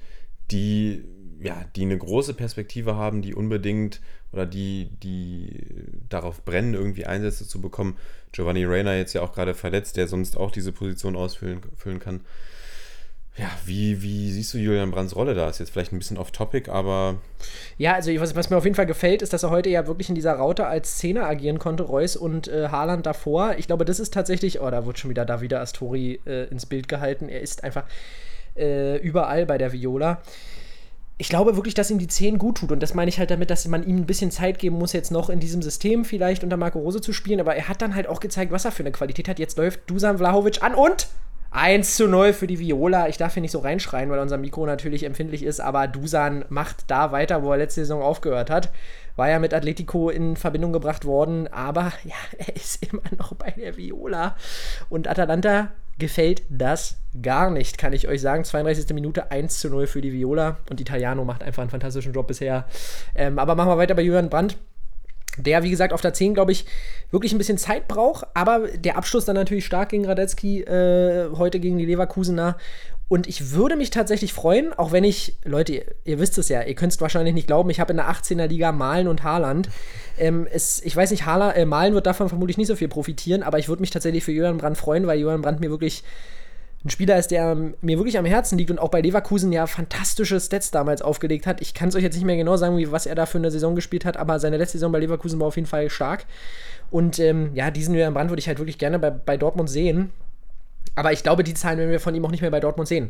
[0.51, 1.03] die
[1.39, 5.59] ja, die eine große Perspektive haben, die unbedingt oder die, die
[6.09, 7.97] darauf brennen, irgendwie Einsätze zu bekommen.
[8.31, 12.21] Giovanni Reyna jetzt ja auch gerade verletzt, der sonst auch diese Position ausfüllen füllen kann.
[13.37, 15.49] Ja, wie, wie siehst du Julian Brands Rolle da?
[15.49, 17.17] Ist jetzt vielleicht ein bisschen off-topic, aber.
[17.77, 20.07] Ja, also was, was, mir auf jeden Fall gefällt, ist, dass er heute ja wirklich
[20.07, 23.55] in dieser Raute als Zehner agieren konnte, Reus und äh, Haaland davor.
[23.57, 26.87] Ich glaube, das ist tatsächlich, oh, da wird schon wieder Davida Astori äh, ins Bild
[26.87, 27.27] gehalten.
[27.27, 27.83] Er ist einfach
[28.57, 30.21] äh, überall bei der Viola
[31.17, 32.71] ich glaube wirklich, dass ihm die 10 gut tut.
[32.71, 35.11] Und das meine ich halt damit, dass man ihm ein bisschen Zeit geben muss, jetzt
[35.11, 37.39] noch in diesem System vielleicht unter Marco Rose zu spielen.
[37.39, 39.39] Aber er hat dann halt auch gezeigt, was er für eine Qualität hat.
[39.39, 41.07] Jetzt läuft Dusan Vlahovic an und
[41.55, 43.07] 1 zu 0 für die Viola.
[43.07, 45.61] Ich darf hier nicht so reinschreien, weil unser Mikro natürlich empfindlich ist.
[45.61, 48.71] Aber Dusan macht da weiter, wo er letzte Saison aufgehört hat.
[49.15, 51.47] War ja mit Atletico in Verbindung gebracht worden.
[51.47, 54.35] Aber ja, er ist immer noch bei der Viola.
[54.89, 58.43] Und Atalanta gefällt das gar nicht, kann ich euch sagen.
[58.43, 58.93] 32.
[58.93, 62.65] Minute 1 zu 0 für die Viola und Italiano macht einfach einen fantastischen Job bisher.
[63.15, 64.57] Ähm, aber machen wir weiter bei Julian Brandt.
[65.37, 66.65] Der, wie gesagt, auf der 10, glaube ich,
[67.11, 71.59] wirklich ein bisschen Zeit braucht, aber der Abschluss dann natürlich stark gegen Radetzky, äh, heute
[71.59, 72.57] gegen die Leverkusener.
[73.07, 76.73] Und ich würde mich tatsächlich freuen, auch wenn ich, Leute, ihr, wisst es ja, ihr
[76.73, 79.69] könnt es wahrscheinlich nicht glauben, ich habe in der 18er Liga Malen und Haaland.
[80.17, 83.43] Ähm, es, ich weiß nicht, Haaland, äh, Malen wird davon vermutlich nicht so viel profitieren,
[83.43, 86.03] aber ich würde mich tatsächlich für Johann Brandt freuen, weil Johann Brandt mir wirklich
[86.85, 90.39] ein Spieler ist, der mir wirklich am Herzen liegt und auch bei Leverkusen ja fantastische
[90.39, 91.59] Stats damals aufgelegt hat.
[91.59, 93.49] Ich kann es euch jetzt nicht mehr genau sagen, wie, was er da für eine
[93.49, 96.25] Saison gespielt hat, aber seine letzte Saison bei Leverkusen war auf jeden Fall stark.
[96.91, 100.11] Und ähm, ja, diesen Johann Brandt würde ich halt wirklich gerne bei, bei Dortmund sehen.
[100.93, 103.09] Aber ich glaube, die Zahlen werden wir von ihm auch nicht mehr bei Dortmund sehen.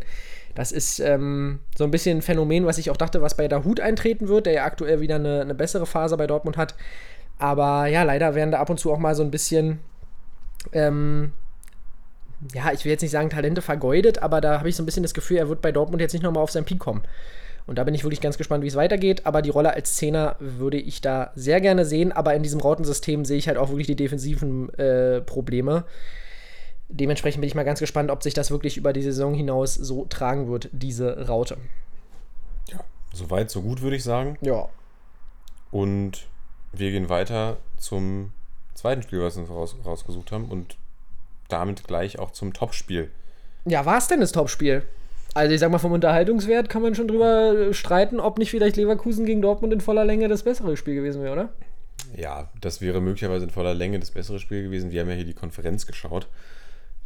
[0.56, 3.82] Das ist ähm, so ein bisschen ein Phänomen, was ich auch dachte, was bei Dahut
[3.82, 6.76] eintreten wird, der ja aktuell wieder eine, eine bessere Phase bei Dortmund hat.
[7.40, 9.80] Aber ja, leider werden da ab und zu auch mal so ein bisschen,
[10.72, 11.34] ähm,
[12.54, 15.04] ja, ich will jetzt nicht sagen Talente vergeudet, aber da habe ich so ein bisschen
[15.04, 17.04] das Gefühl, er wird bei Dortmund jetzt nicht nochmal auf seinen Peak kommen.
[17.68, 19.26] Und da bin ich wirklich ganz gespannt, wie es weitergeht.
[19.26, 22.12] Aber die Rolle als Zehner würde ich da sehr gerne sehen.
[22.12, 25.86] Aber in diesem Rautensystem sehe ich halt auch wirklich die defensiven äh, Probleme
[26.90, 30.06] dementsprechend bin ich mal ganz gespannt, ob sich das wirklich über die Saison hinaus so
[30.06, 31.58] tragen wird, diese Raute.
[32.70, 32.80] Ja,
[33.14, 34.38] soweit, so gut, würde ich sagen.
[34.42, 34.70] Ja.
[35.72, 36.28] Und
[36.72, 38.32] wir gehen weiter zum
[38.74, 40.78] zweiten Spiel, was wir uns raus, rausgesucht haben und
[41.48, 43.12] damit gleich auch zum Topspiel.
[43.66, 44.84] Ja, war es denn das Topspiel?
[45.34, 49.26] Also ich sag mal, vom Unterhaltungswert kann man schon drüber streiten, ob nicht vielleicht Leverkusen
[49.26, 51.50] gegen Dortmund in voller Länge das bessere Spiel gewesen wäre, oder?
[52.16, 54.92] Ja, das wäre möglicherweise in voller Länge das bessere Spiel gewesen.
[54.92, 56.28] Wir haben ja hier die Konferenz geschaut.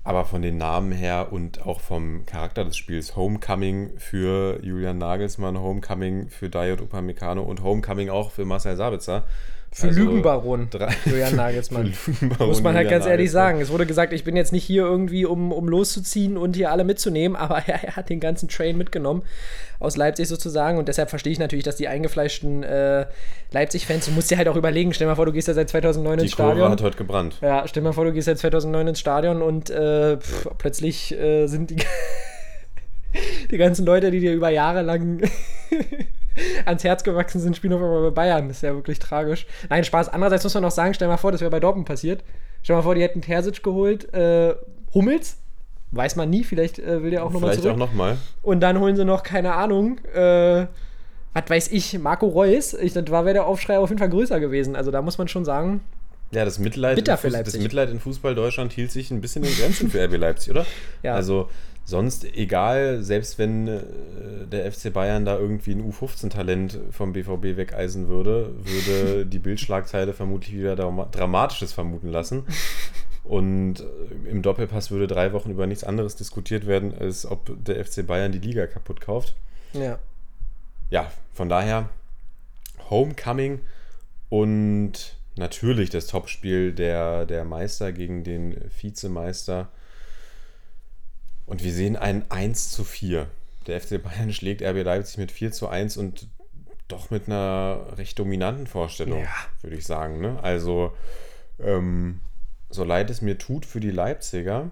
[0.03, 5.59] Aber von den Namen her und auch vom Charakter des Spiels, Homecoming für Julian Nagelsmann,
[5.59, 9.25] Homecoming für Dayot Upamecano und Homecoming auch für Marcel Sabitzer.
[9.71, 10.67] Für also Lügenbaron,
[11.05, 11.93] Julian Nagelsmann.
[12.39, 13.61] Muss man halt Julian ganz ehrlich sagen.
[13.61, 16.83] Es wurde gesagt, ich bin jetzt nicht hier irgendwie, um, um loszuziehen und hier alle
[16.83, 19.23] mitzunehmen, aber er, er hat den ganzen Train mitgenommen
[19.79, 23.05] aus Leipzig sozusagen und deshalb verstehe ich natürlich, dass die eingefleischten äh,
[23.51, 26.17] Leipzig-Fans, du musst dir halt auch überlegen, stell mal vor, du gehst ja seit 2009
[26.17, 26.55] die ins Stadion.
[26.55, 27.37] Die Kurve hat heute gebrannt.
[27.41, 31.47] Ja, stell mal vor, du gehst seit 2009 ins Stadion und äh, pff, plötzlich äh,
[31.47, 31.77] sind die,
[33.51, 35.21] die ganzen Leute, die dir über Jahre lang
[36.65, 38.47] ans Herz gewachsen sind, spielen auf einmal bei Bayern.
[38.47, 39.45] Das ist ja wirklich tragisch.
[39.69, 40.09] Nein, Spaß.
[40.09, 42.23] Andererseits muss man noch sagen, stell mal vor, das wäre bei Dortmund passiert.
[42.63, 44.55] Stell mal vor, die hätten Terzic geholt, äh,
[44.93, 45.37] Hummels,
[45.91, 47.63] weiß man nie, vielleicht äh, will der auch nochmal zurück.
[47.63, 48.17] Vielleicht auch nochmal.
[48.41, 50.65] Und dann holen sie noch, keine Ahnung, äh,
[51.33, 52.73] was weiß ich, Marco Reus.
[52.73, 54.75] Ich, das wäre der Aufschrei auf jeden Fall größer gewesen.
[54.75, 55.81] Also da muss man schon sagen,
[56.31, 60.03] ja, das Mitleid, das Mitleid in Fußball Deutschland hielt sich ein bisschen in Grenzen für
[60.03, 60.65] RB Leipzig, oder?
[61.03, 61.15] Ja.
[61.15, 61.49] Also
[61.89, 63.81] sonst egal, selbst wenn äh,
[64.51, 70.55] der FC Bayern da irgendwie ein U15-Talent vom BVB wegeisen würde, würde die Bildschlagzeile vermutlich
[70.55, 72.43] wieder Dramatisches vermuten lassen.
[73.23, 77.83] Und äh, im Doppelpass würde drei Wochen über nichts anderes diskutiert werden, als ob der
[77.83, 79.35] FC Bayern die Liga kaputt kauft.
[79.73, 79.99] Ja.
[80.89, 81.89] Ja, von daher
[82.89, 83.59] Homecoming
[84.29, 89.69] und natürlich das Topspiel der, der Meister gegen den Vizemeister.
[91.49, 93.27] Und wir sehen ein 1 zu 4.
[93.65, 96.27] Der FC Bayern schlägt RB Leipzig mit 4 zu 1 und
[96.87, 99.35] doch mit einer recht dominanten Vorstellung, ja.
[99.61, 100.21] würde ich sagen.
[100.21, 100.41] Ne?
[100.43, 100.93] Also,
[101.59, 102.19] ähm,
[102.69, 104.69] so leid es mir tut für die Leipziger,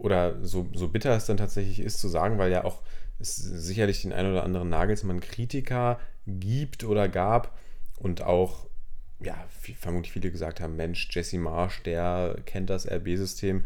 [0.00, 2.82] oder so, so bitter es dann tatsächlich ist zu sagen, weil ja auch
[3.18, 7.56] es sicherlich den einen oder anderen Nagelsmann-Kritiker gibt oder gab
[7.98, 8.66] und auch
[9.20, 9.36] ja,
[9.78, 13.64] vermutlich viele gesagt haben, Mensch, Jesse Marsch, der kennt das RB-System.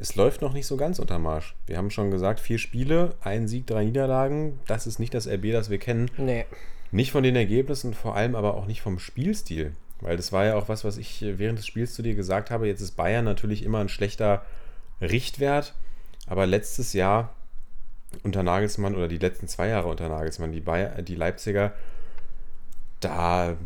[0.00, 1.54] Es läuft noch nicht so ganz unter Marsch.
[1.66, 4.58] Wir haben schon gesagt, vier Spiele, ein Sieg, drei Niederlagen.
[4.66, 6.10] Das ist nicht das RB, das wir kennen.
[6.16, 6.46] Nee.
[6.90, 9.74] Nicht von den Ergebnissen, vor allem aber auch nicht vom Spielstil.
[10.00, 12.66] Weil das war ja auch was, was ich während des Spiels zu dir gesagt habe.
[12.66, 14.42] Jetzt ist Bayern natürlich immer ein schlechter
[15.02, 15.74] Richtwert.
[16.26, 17.34] Aber letztes Jahr
[18.22, 21.74] unter Nagelsmann oder die letzten zwei Jahre unter Nagelsmann, die, Bayer, die Leipziger,
[23.00, 23.56] da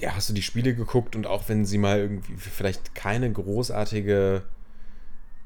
[0.00, 4.42] ja, hast du die Spiele geguckt und auch wenn sie mal irgendwie vielleicht keine großartige,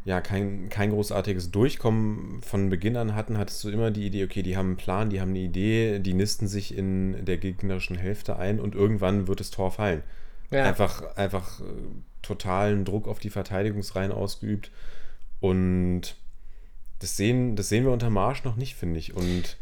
[0.05, 4.43] ja, kein, kein großartiges Durchkommen von Beginn an hatten, hattest du immer die Idee, okay,
[4.43, 8.37] die haben einen Plan, die haben eine Idee, die nisten sich in der gegnerischen Hälfte
[8.37, 10.03] ein und irgendwann wird das Tor fallen.
[10.51, 10.65] Ja.
[10.65, 11.65] Einfach, einfach äh,
[12.21, 14.71] totalen Druck auf die Verteidigungsreihen ausgeübt
[15.41, 16.17] und
[17.03, 19.15] das sehen, das sehen wir unter Marsch noch nicht, finde ich.
[19.15, 19.57] Und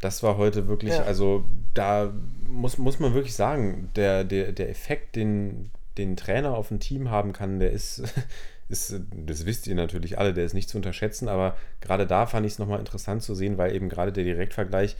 [0.00, 1.02] das war heute wirklich, Ja.
[1.02, 2.12] also da
[2.46, 7.10] muss, muss man wirklich sagen, der, der, der Effekt, den den Trainer auf ein Team
[7.10, 8.04] haben kann, der ist,
[8.68, 12.46] ist, das wisst ihr natürlich alle, der ist nicht zu unterschätzen, aber gerade da fand
[12.46, 14.94] ich es nochmal interessant zu sehen, weil eben gerade der Direktvergleich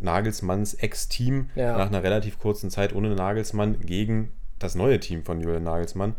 [0.00, 1.76] Nagelsmanns Ex-Team Ja.
[1.78, 6.14] nach einer relativ kurzen Zeit ohne Nagelsmann gegen das neue Team von Julian Nagelsmann.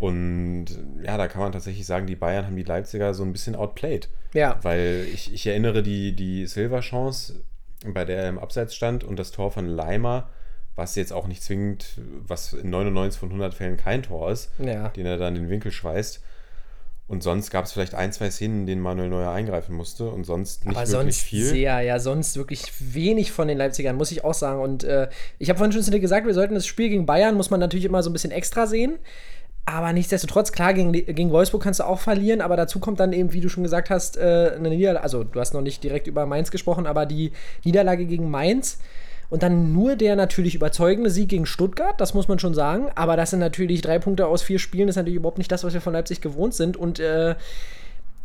[0.00, 0.64] Und
[1.04, 4.08] ja, da kann man tatsächlich sagen, die Bayern haben die Leipziger so ein bisschen outplayed.
[4.32, 4.58] Ja.
[4.62, 7.44] Weil ich, ich erinnere die, die Silver-Chance,
[7.86, 10.28] bei der er im Abseits stand und das Tor von Leimer,
[10.74, 14.88] was jetzt auch nicht zwingend, was in 99 von 100 Fällen kein Tor ist, Ja.
[14.88, 16.22] den er dann in den Winkel schweißt.
[17.06, 20.24] Und sonst gab es vielleicht ein, zwei Szenen, in denen Manuel Neuer eingreifen musste und
[20.24, 21.44] sonst nicht Aber wirklich sonst viel.
[21.44, 24.60] sehr, ja, sonst wirklich wenig von den Leipzigern, muss ich auch sagen.
[24.62, 25.08] Und äh,
[25.40, 27.58] ich habe vorhin schon zu dir gesagt, wir sollten das Spiel gegen Bayern, muss man
[27.58, 28.98] natürlich immer so ein bisschen extra sehen.
[29.66, 33.32] Aber nichtsdestotrotz, klar, gegen, gegen Wolfsburg kannst du auch verlieren, aber dazu kommt dann eben,
[33.32, 35.04] wie du schon gesagt hast, äh, eine Niederlage.
[35.04, 37.32] Also, du hast noch nicht direkt über Mainz gesprochen, aber die
[37.64, 38.78] Niederlage gegen Mainz
[39.30, 42.88] und dann nur der natürlich überzeugende Sieg gegen Stuttgart, das muss man schon sagen.
[42.96, 45.62] Aber das sind natürlich drei Punkte aus vier Spielen, das ist natürlich überhaupt nicht das,
[45.62, 46.76] was wir von Leipzig gewohnt sind.
[46.76, 47.36] Und äh,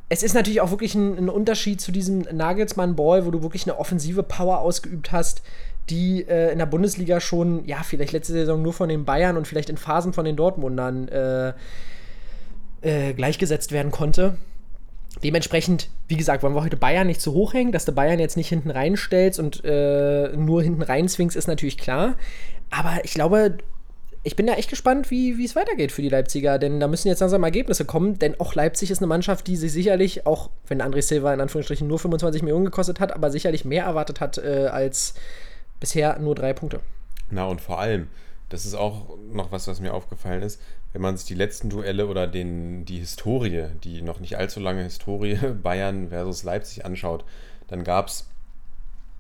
[0.10, 3.78] es ist natürlich auch wirklich ein, ein Unterschied zu diesem Nagelsmann-Ball, wo du wirklich eine
[3.78, 5.44] offensive Power ausgeübt hast,
[5.90, 9.48] die äh, in der Bundesliga schon, ja, vielleicht letzte Saison nur von den Bayern und
[9.48, 11.54] vielleicht in Phasen von den Dortmundern äh,
[12.82, 14.38] äh, gleichgesetzt werden konnte.
[15.24, 18.36] Dementsprechend, wie gesagt, wollen wir heute Bayern nicht zu hoch hängen, dass du Bayern jetzt
[18.36, 22.16] nicht hinten reinstellst und äh, nur hinten reinzwingst, ist natürlich klar.
[22.70, 23.58] Aber ich glaube,
[24.24, 27.20] ich bin da echt gespannt, wie es weitergeht für die Leipziger, denn da müssen jetzt
[27.20, 31.04] langsam Ergebnisse kommen, denn auch Leipzig ist eine Mannschaft, die sich sicherlich, auch wenn André
[31.04, 35.14] Silva in Anführungsstrichen nur 25 Millionen gekostet hat, aber sicherlich mehr erwartet hat äh, als
[35.86, 36.82] bisher nur drei Punkte.
[37.30, 38.08] Na und vor allem,
[38.50, 40.60] das ist auch noch was, was mir aufgefallen ist,
[40.94, 44.82] wenn man sich die letzten Duelle oder den, die Historie, die noch nicht allzu lange
[44.82, 47.24] Historie Bayern versus Leipzig anschaut,
[47.68, 48.28] dann gab es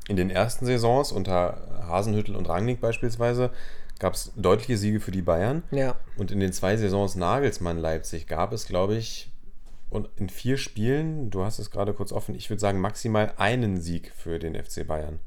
[0.08, 3.52] in den ersten Saisons unter Hasenhüttel und Rangnick beispielsweise,
[4.00, 5.62] gab es deutliche Siege für die Bayern.
[5.70, 5.96] Ja.
[6.18, 9.32] Und in den zwei Saisons Nagelsmann-Leipzig gab es, glaube ich,
[9.92, 13.80] und in vier Spielen, du hast es gerade kurz offen, ich würde sagen maximal einen
[13.80, 15.20] Sieg für den FC Bayern.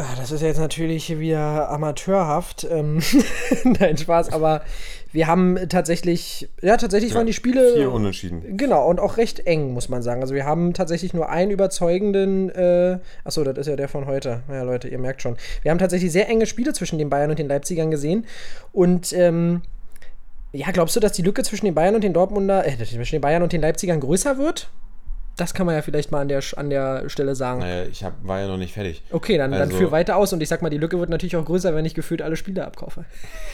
[0.00, 2.66] Ah, Das ist jetzt natürlich wieder amateurhaft.
[2.70, 3.02] Ähm,
[3.64, 4.62] Nein, Spaß, aber
[5.10, 7.74] wir haben tatsächlich, ja, tatsächlich waren die Spiele.
[7.74, 8.56] Vier Unentschieden.
[8.56, 10.20] Genau, und auch recht eng, muss man sagen.
[10.20, 14.42] Also wir haben tatsächlich nur einen überzeugenden, äh, achso, das ist ja der von heute.
[14.48, 15.36] Ja, Leute, ihr merkt schon.
[15.62, 18.24] Wir haben tatsächlich sehr enge Spiele zwischen den Bayern und den Leipzigern gesehen.
[18.72, 19.62] Und ähm,
[20.52, 23.20] ja, glaubst du, dass die Lücke zwischen den Bayern und den Dortmunder, äh, zwischen den
[23.20, 24.70] Bayern und den Leipzigern größer wird?
[25.38, 27.60] Das kann man ja vielleicht mal an der, an der Stelle sagen.
[27.60, 29.02] Naja, ich hab, war ja noch nicht fertig.
[29.10, 31.36] Okay, dann, dann Also- führ weiter aus und ich sag mal, die Lücke wird natürlich
[31.36, 33.04] auch größer, wenn ich gefühlt alle Spiele abkaufe.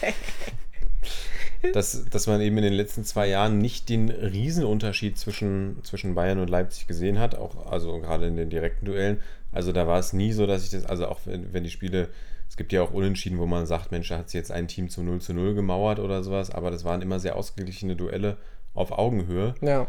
[1.73, 6.39] dass, dass man eben in den letzten zwei Jahren nicht den Riesenunterschied zwischen, zwischen Bayern
[6.39, 9.19] und Leipzig gesehen hat, auch also gerade in den direkten Duellen.
[9.51, 12.09] Also da war es nie so, dass ich das, also auch wenn, wenn die Spiele,
[12.49, 14.89] es gibt ja auch Unentschieden, wo man sagt, Mensch, da hat sich jetzt ein Team
[14.89, 18.37] zu 0 zu 0 gemauert oder sowas, aber das waren immer sehr ausgeglichene Duelle
[18.73, 19.55] auf Augenhöhe.
[19.61, 19.87] Ja.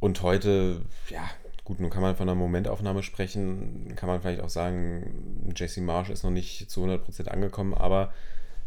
[0.00, 1.28] Und heute, ja,
[1.64, 6.10] gut, nun kann man von einer Momentaufnahme sprechen, kann man vielleicht auch sagen, Jesse Marsch
[6.10, 8.12] ist noch nicht zu 100% angekommen, aber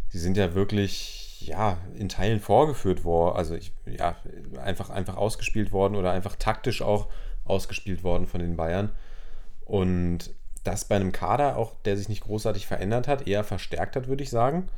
[0.09, 4.15] sie sind ja wirklich, ja, in Teilen vorgeführt worden, also ich, ja,
[4.63, 7.07] einfach, einfach ausgespielt worden oder einfach taktisch auch
[7.45, 8.91] ausgespielt worden von den Bayern.
[9.65, 14.07] Und das bei einem Kader auch, der sich nicht großartig verändert hat, eher verstärkt hat,
[14.07, 14.69] würde ich sagen.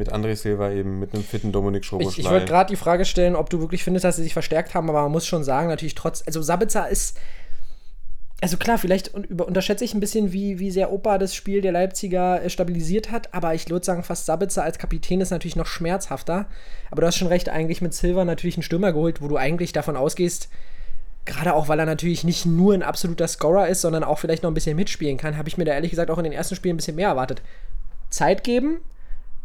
[0.00, 2.30] Mit André Silva eben, mit einem fitten Dominik Ich, ich Schoboschlei.
[2.30, 5.02] wollte gerade die Frage stellen, ob du wirklich findest, dass sie sich verstärkt haben, aber
[5.02, 7.18] man muss schon sagen, natürlich trotz, also Sabitzer ist,
[8.40, 12.42] also klar, vielleicht unterschätze ich ein bisschen, wie, wie sehr Opa das Spiel der Leipziger
[12.42, 16.46] äh, stabilisiert hat, aber ich würde sagen, fast Sabitzer als Kapitän ist natürlich noch schmerzhafter.
[16.90, 19.72] Aber du hast schon recht, eigentlich mit Silva natürlich einen Stürmer geholt, wo du eigentlich
[19.74, 20.48] davon ausgehst,
[21.26, 24.50] gerade auch, weil er natürlich nicht nur ein absoluter Scorer ist, sondern auch vielleicht noch
[24.50, 26.76] ein bisschen mitspielen kann, habe ich mir da ehrlich gesagt auch in den ersten Spielen
[26.76, 27.42] ein bisschen mehr erwartet.
[28.08, 28.78] Zeit geben,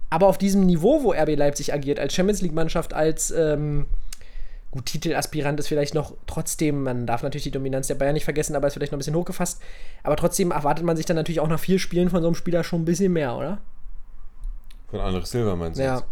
[0.10, 3.86] aber auf diesem Niveau, wo RB Leipzig agiert, als Champions League-Mannschaft, als ähm,
[4.72, 8.56] gut, Titelaspirant ist vielleicht noch trotzdem, man darf natürlich die Dominanz der Bayern nicht vergessen,
[8.56, 9.62] aber ist vielleicht noch ein bisschen hochgefasst.
[10.04, 12.64] Aber trotzdem erwartet man sich dann natürlich auch nach vier Spielen von so einem Spieler
[12.64, 13.60] schon ein bisschen mehr, oder?
[14.90, 15.84] Von Andres Silva meinst du?
[15.84, 15.96] Ja.
[15.96, 16.06] jetzt?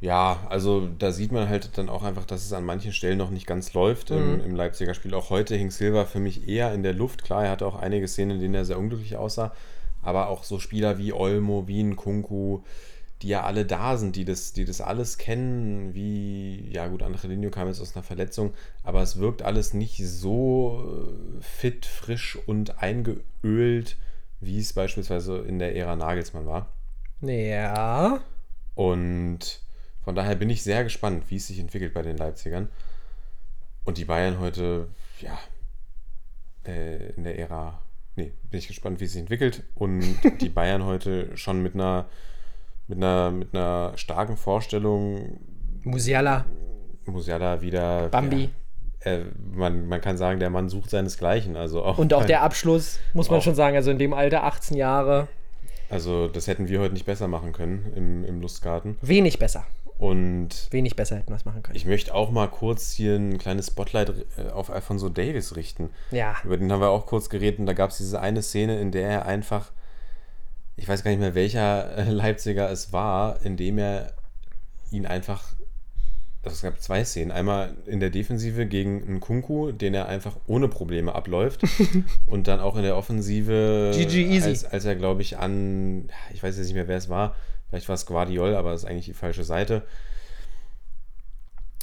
[0.00, 3.30] Ja, also da sieht man halt dann auch einfach, dass es an manchen Stellen noch
[3.30, 4.40] nicht ganz läuft im, Mhm.
[4.44, 5.14] im Leipziger Spiel.
[5.14, 7.22] Auch heute hing Silva für mich eher in der Luft.
[7.22, 9.52] Klar, er hatte auch einige Szenen, in denen er sehr unglücklich aussah.
[10.02, 12.62] Aber auch so Spieler wie Olmo, wie ein Kunku,
[13.22, 17.50] die ja alle da sind, die das, die das alles kennen, wie, ja gut, Angelino
[17.50, 20.82] kam jetzt aus einer Verletzung, aber es wirkt alles nicht so
[21.38, 23.96] äh, fit, frisch und eingeölt,
[24.40, 26.72] wie es beispielsweise in der Ära Nagelsmann war.
[27.20, 28.20] Ja.
[28.74, 29.60] Und
[30.04, 32.68] von daher bin ich sehr gespannt, wie es sich entwickelt bei den Leipzigern.
[33.84, 34.88] Und die Bayern heute,
[35.20, 35.38] ja,
[36.66, 37.80] äh, in der Ära,
[38.16, 39.62] nee, bin ich gespannt, wie es sich entwickelt.
[39.74, 40.02] Und
[40.40, 42.06] die Bayern heute schon mit einer,
[42.88, 45.38] mit einer, mit einer starken Vorstellung,
[45.84, 46.44] Musiala,
[47.06, 48.08] Musiala wieder.
[48.08, 48.50] Bambi.
[49.04, 51.56] Ja, äh, man, man kann sagen, der Mann sucht seinesgleichen.
[51.56, 54.76] Also auch Und auch der Abschluss, muss man schon sagen, also in dem Alter, 18
[54.76, 55.26] Jahre,
[55.90, 58.96] Also, das hätten wir heute nicht besser machen können im, im Lustgarten.
[59.02, 59.66] wenig besser.
[60.02, 61.76] Und Wenig besser hätten wir es machen können.
[61.76, 65.90] Ich möchte auch mal kurz hier ein kleines Spotlight äh, auf Alfonso Davis richten.
[66.10, 66.34] ja.
[66.42, 68.90] Über den haben wir auch kurz geredet und da gab es diese eine Szene, in
[68.90, 69.70] der er einfach,
[70.74, 74.12] ich weiß gar nicht mehr welcher äh, Leipziger es war, in dem er
[74.90, 75.54] ihn einfach,
[76.42, 77.30] also es gab zwei Szenen.
[77.30, 81.62] Einmal in der Defensive gegen einen Kunku, den er einfach ohne Probleme abläuft
[82.26, 84.48] und dann auch in der Offensive, GG easy.
[84.48, 87.36] Als, als er glaube ich an, ich weiß jetzt nicht mehr wer es war,
[87.72, 89.82] vielleicht war es Guardiol, aber das ist eigentlich die falsche Seite.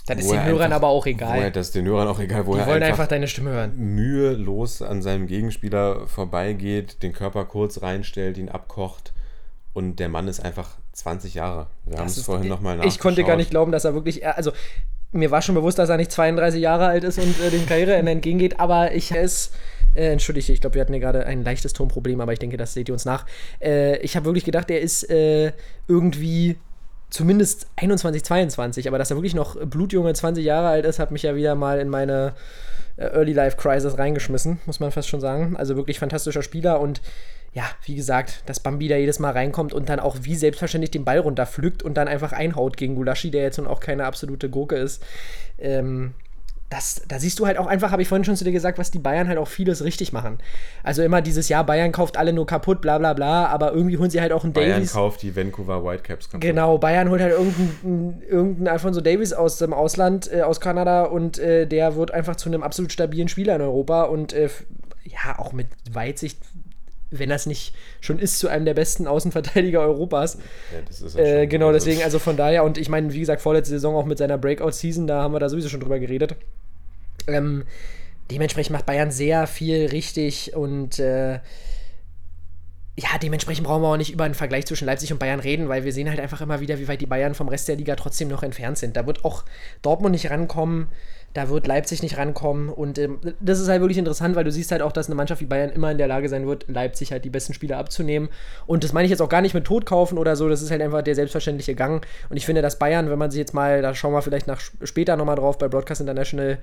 [0.06, 1.52] Das ist den er Hörern einfach- aber auch Wo er, egal.
[1.52, 3.74] das ist den Hörern auch egal, wo Die er wollen einfach, einfach deine Stimme hören.
[3.78, 9.14] mühelos an seinem Gegenspieler vorbeigeht, den Körper kurz reinstellt, ihn abkocht
[9.74, 11.68] und der Mann ist einfach 20 Jahre.
[11.86, 12.94] Wir haben es ist- vorhin nochmal nachgeschaut.
[12.96, 14.52] Ich konnte gar nicht glauben, dass er wirklich, also
[15.12, 18.12] mir war schon bewusst, dass er nicht 32 Jahre alt ist und äh, dem Karriereende
[18.12, 19.52] entgegengeht, aber ich es,
[19.96, 22.74] äh, entschuldige, ich glaube, wir hatten hier gerade ein leichtes Tonproblem, aber ich denke, das
[22.74, 23.26] seht ihr uns nach.
[23.62, 25.52] Äh, ich habe wirklich gedacht, er ist äh,
[25.88, 26.58] irgendwie
[27.10, 31.24] zumindest 21, 22, aber dass er wirklich noch blutjunge 20 Jahre alt ist, hat mich
[31.24, 32.34] ja wieder mal in meine
[32.98, 35.56] äh, Early Life Crisis reingeschmissen, muss man fast schon sagen.
[35.58, 37.02] Also wirklich fantastischer Spieler und
[37.52, 41.04] ja, wie gesagt, dass Bambi da jedes Mal reinkommt und dann auch wie selbstverständlich den
[41.04, 44.76] Ball runterpflückt und dann einfach einhaut gegen Gulaschi, der jetzt nun auch keine absolute Gurke
[44.76, 45.04] ist.
[45.58, 46.14] Ähm,
[46.70, 48.92] das, da siehst du halt auch einfach, habe ich vorhin schon zu dir gesagt, was
[48.92, 50.38] die Bayern halt auch vieles richtig machen.
[50.84, 54.12] Also immer dieses Jahr, Bayern kauft alle nur kaputt, bla bla bla, aber irgendwie holen
[54.12, 54.94] sie halt auch einen Bayern Davies.
[54.94, 56.42] kauft die Vancouver Whitecaps kaputt.
[56.42, 61.40] Genau, Bayern holt halt irgendeinen irgendein Alfonso Davis aus dem Ausland, äh, aus Kanada und
[61.40, 64.50] äh, der wird einfach zu einem absolut stabilen Spieler in Europa und äh,
[65.06, 66.38] ja, auch mit Weitsicht,
[67.12, 70.36] wenn das nicht schon ist, zu einem der besten Außenverteidiger Europas.
[70.74, 73.20] Ja, das ist ja Äh, genau, also deswegen, also von daher, und ich meine, wie
[73.20, 76.36] gesagt, vorletzte Saison auch mit seiner Breakout-Season, da haben wir da sowieso schon drüber geredet.
[77.28, 77.64] Ähm,
[78.32, 81.40] dementsprechend macht Bayern sehr viel richtig und äh,
[83.00, 85.86] ja, dementsprechend brauchen wir auch nicht über einen Vergleich zwischen Leipzig und Bayern reden, weil
[85.86, 88.28] wir sehen halt einfach immer wieder, wie weit die Bayern vom Rest der Liga trotzdem
[88.28, 88.98] noch entfernt sind.
[88.98, 89.46] Da wird auch
[89.82, 90.90] Dortmund nicht rankommen,
[91.34, 94.72] da wird Leipzig nicht rankommen und ähm, das ist halt wirklich interessant, weil du siehst
[94.72, 97.26] halt auch, dass eine Mannschaft wie Bayern immer in der Lage sein wird, Leipzig halt
[97.26, 98.30] die besten Spieler abzunehmen
[98.66, 100.72] und das meine ich jetzt auch gar nicht mit Tod kaufen oder so, das ist
[100.72, 103.82] halt einfach der selbstverständliche Gang und ich finde, dass Bayern, wenn man sich jetzt mal,
[103.82, 106.58] da schauen wir vielleicht nach später nochmal drauf bei Broadcast International,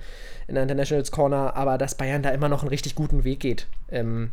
[0.47, 3.67] in der Internationals Corner, aber dass Bayern da immer noch einen richtig guten Weg geht.
[3.91, 4.31] Ähm,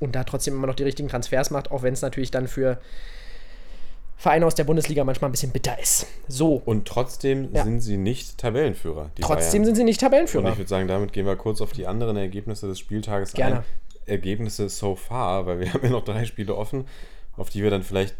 [0.00, 2.78] und da trotzdem immer noch die richtigen Transfers macht, auch wenn es natürlich dann für
[4.16, 6.06] Vereine aus der Bundesliga manchmal ein bisschen bitter ist.
[6.28, 7.64] So, Und trotzdem Ja.
[7.64, 9.10] sind sie nicht Tabellenführer.
[9.20, 9.64] Trotzdem Bayern.
[9.66, 10.50] sind sie nicht Und Tabellenführer.
[10.50, 13.56] ich würde sagen, damit gehen wir kurz auf die anderen Ergebnisse des Spieltages Gerne.
[13.58, 13.64] ein.
[14.06, 16.86] Ergebnisse so far, weil wir haben ja noch drei Spiele offen,
[17.36, 18.14] auf die wir dann vielleicht,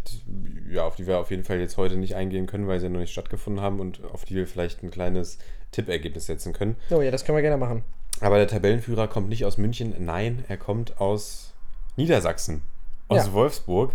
[0.71, 2.91] ja, auf die wir auf jeden Fall jetzt heute nicht eingehen können, weil sie ja
[2.91, 5.39] noch nicht stattgefunden haben und auf die wir vielleicht ein kleines
[5.73, 6.77] Tippergebnis setzen können.
[6.91, 7.83] Oh ja, das können wir gerne machen.
[8.21, 11.53] Aber der Tabellenführer kommt nicht aus München, nein, er kommt aus
[11.97, 12.63] Niedersachsen,
[13.09, 13.33] aus Ja.
[13.33, 13.93] Wolfsburg.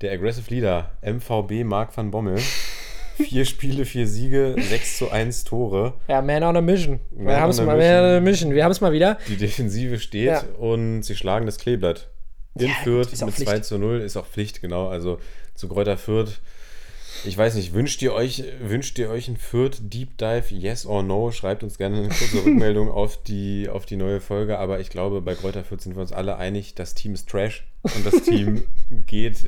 [0.00, 2.38] Der Aggressive Leader, MVB Marc van Bommel.
[3.16, 5.94] Vier Spiele, vier Siege, 6 zu 1 Tore.
[6.06, 7.00] Ja, Man on a Mission.
[7.16, 7.94] Man wir haben es mal, mission.
[7.94, 8.54] Man on a Mission.
[8.54, 9.16] Wir haben es mal wieder.
[9.26, 10.42] Die Defensive steht Ja.
[10.58, 12.10] und sie schlagen das Kleeblatt.
[12.58, 13.48] In Ja, Fürth mit Pflicht.
[13.50, 14.88] 2 zu 0, ist auch Pflicht, genau.
[14.88, 15.18] Also
[15.54, 16.40] zu Kräuter Fürth.
[17.24, 20.44] Ich weiß nicht, wünscht ihr euch, wünscht ihr euch einen Fürth Deep Dive?
[20.54, 21.32] Yes or no?
[21.32, 24.58] Schreibt uns gerne eine kurze Rückmeldung auf die, auf die neue Folge.
[24.58, 27.66] Aber ich glaube, bei Kräuter Fürth sind wir uns alle einig, das Team ist Trash
[27.82, 28.62] und das Team
[29.06, 29.38] geht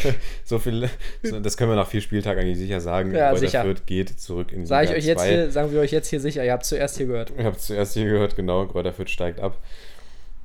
[0.44, 0.88] so viel.
[1.22, 3.12] so- Das können wir nach vier Spieltagen eigentlich sicher sagen.
[3.14, 3.62] Ja, Kräuter sicher.
[3.62, 5.28] Fürth geht zurück in Sag ich euch jetzt 2.
[5.28, 6.44] hier, sagen wir euch jetzt hier sicher.
[6.44, 7.32] Ihr habt zuerst hier gehört.
[7.36, 8.66] Ihr habt zuerst hier gehört, genau.
[8.66, 9.58] Kräuter Fürth steigt ab.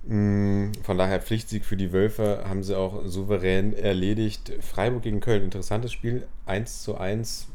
[0.03, 4.51] Mm, Von daher Pflichtsieg für die Wölfe haben sie auch souverän erledigt.
[4.59, 6.27] Freiburg gegen Köln, interessantes Spiel.
[6.45, 7.47] 1 zu 1.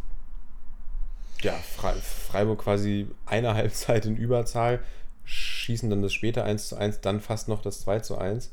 [1.43, 4.81] Ja, Fre Freiburg quasi eine Halbzeit in Überzahl,
[5.25, 8.51] schießen dann das später 1 zu 1, dann fast noch das 2 zu 1.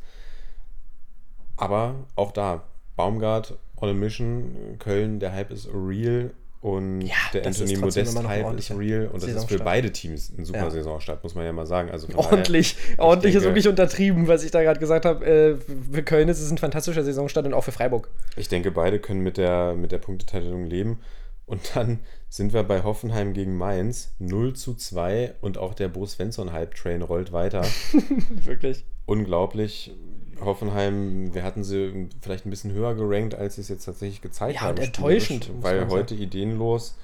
[1.58, 2.64] Aber auch da,
[2.98, 8.04] Baumgart on a mission, Köln, der Hype ist real und Ja, der Anthony ist trotzdem
[8.06, 10.60] Modest immer noch ein Hype ist real und das ist für beide Teams ein super
[10.60, 10.72] Ja.
[10.72, 11.92] Saisonstart, muss man ja mal sagen.
[11.92, 12.76] Also von daher- Ordentlich.
[12.98, 15.26] Ordentlich ist denke- wirklich untertrieben, was ich da gerade gesagt habe.
[15.26, 15.56] Äh,
[15.92, 18.10] für Köln ist es ein fantastischer Saisonstart und auch für Freiburg.
[18.36, 21.00] Ich denke, beide können mit der, mit der Punkteteilung leben.
[21.48, 26.04] Und dann sind wir bei Hoffenheim gegen Mainz 0 zu 2 und auch der Bo
[26.08, 27.64] Svensson Hype Train rollt weiter.
[28.44, 28.84] Wirklich.
[29.06, 29.94] Unglaublich.
[30.42, 34.56] Hoffenheim, wir hatten sie vielleicht ein bisschen höher gerankt, als sie es jetzt tatsächlich gezeigt
[34.56, 34.78] Ja, haben.
[34.78, 36.96] und enttäuschend, Weil heute ideenlos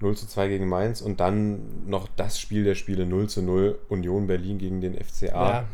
[0.00, 3.78] 0 zu 2 gegen Mainz und dann noch das Spiel der Spiele 0 zu 0
[3.88, 5.26] Union Berlin gegen den FCA.
[5.26, 5.64] Ja.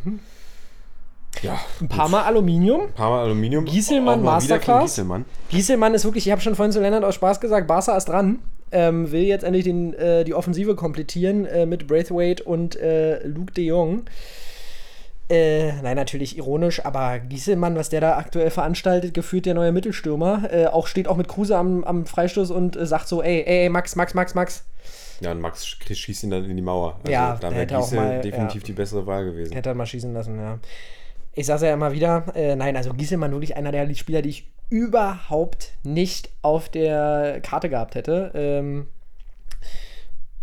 [1.42, 2.82] Ja, Ein paar Mal Aluminium.
[2.82, 3.64] ein paar Mal Aluminium.
[3.64, 4.84] Gieselmann mal Masterclass.
[4.84, 5.24] Gieselmann.
[5.48, 8.40] Gieselmann ist wirklich, ich habe schon vorhin zu Lennart aus Spaß gesagt, Barca ist dran.
[8.70, 13.52] Ähm, will jetzt endlich den, äh, die Offensive komplettieren äh, mit Braithwaite und äh, Luke
[13.54, 14.02] de Jong.
[15.28, 20.50] Äh, nein, natürlich ironisch, aber Gieselmann, was der da aktuell veranstaltet, gefühlt der neue Mittelstürmer,
[20.52, 23.68] äh, auch steht auch mit Kruse am, am Freistoß und äh, sagt so, ey, ey,
[23.68, 24.64] Max, Max, Max, Max,
[25.20, 26.96] Ja, und Max sch- schießt ihn dann in die Mauer.
[27.00, 28.66] Also Ja, da wäre Giesel mal- definitiv ja.
[28.66, 29.52] die bessere Wahl gewesen.
[29.54, 30.58] hätte er mal schießen lassen, ja.
[31.34, 34.50] Ich sag's ja immer wieder, äh, nein, also Gieselmann wirklich einer der Spieler, die ich
[34.68, 38.32] überhaupt nicht auf der Karte gehabt hätte.
[38.34, 38.88] Ähm,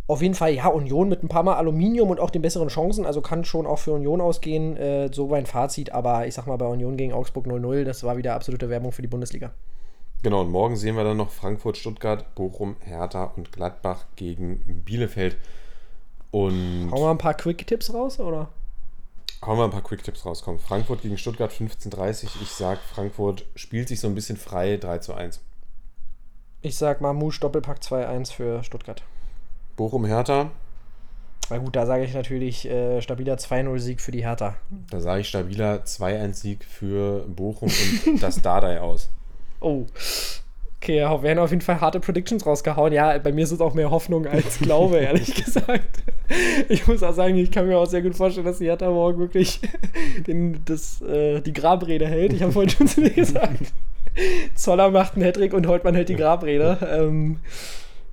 [0.09, 3.05] auf jeden Fall, ja, Union mit ein paar Mal Aluminium und auch den besseren Chancen,
[3.05, 6.57] also kann schon auch für Union ausgehen, äh, so mein Fazit, aber ich sag mal,
[6.57, 9.51] bei Union gegen Augsburg 0-0, das war wieder absolute Werbung für die Bundesliga.
[10.23, 15.37] Genau, und morgen sehen wir dann noch Frankfurt, Stuttgart, Bochum, Hertha und Gladbach gegen Bielefeld.
[16.31, 18.49] Und Hauen wir ein paar Quick-Tipps raus, oder?
[19.45, 20.59] hauen wir ein paar Quick-Tipps rauskommen.
[20.59, 22.29] Frankfurt gegen Stuttgart 15:30.
[22.41, 25.39] Ich sag, Frankfurt spielt sich so ein bisschen frei 3 zu 1.
[26.61, 29.03] Ich sag Mamouche Doppelpack 2-1 für Stuttgart.
[29.79, 30.51] Bochum, Hertha.
[31.49, 34.55] Na gut, da sage ich natürlich äh, stabiler 2-0-Sieg für die Hertha.
[34.91, 37.71] Da sage ich stabiler 2-1-Sieg für Bochum
[38.05, 39.09] und das Dardai aus.
[39.61, 39.85] Oh.
[40.81, 42.91] Okay, ja, werden auf jeden Fall harte Predictions rausgehauen.
[42.91, 46.03] Ja, bei mir ist es auch mehr Hoffnung als Glaube, ehrlich gesagt.
[46.67, 49.19] Ich muss auch sagen, ich kann mir auch sehr gut vorstellen, dass die Hertha morgen
[49.19, 49.61] wirklich
[50.27, 52.33] den, das, äh, die Grabrede hält.
[52.33, 53.71] Ich habe vorhin schon zu dir gesagt.
[54.55, 56.77] Zoller macht einen Hattrick und Holtmann hält die Grabrede.
[56.81, 57.39] Ähm,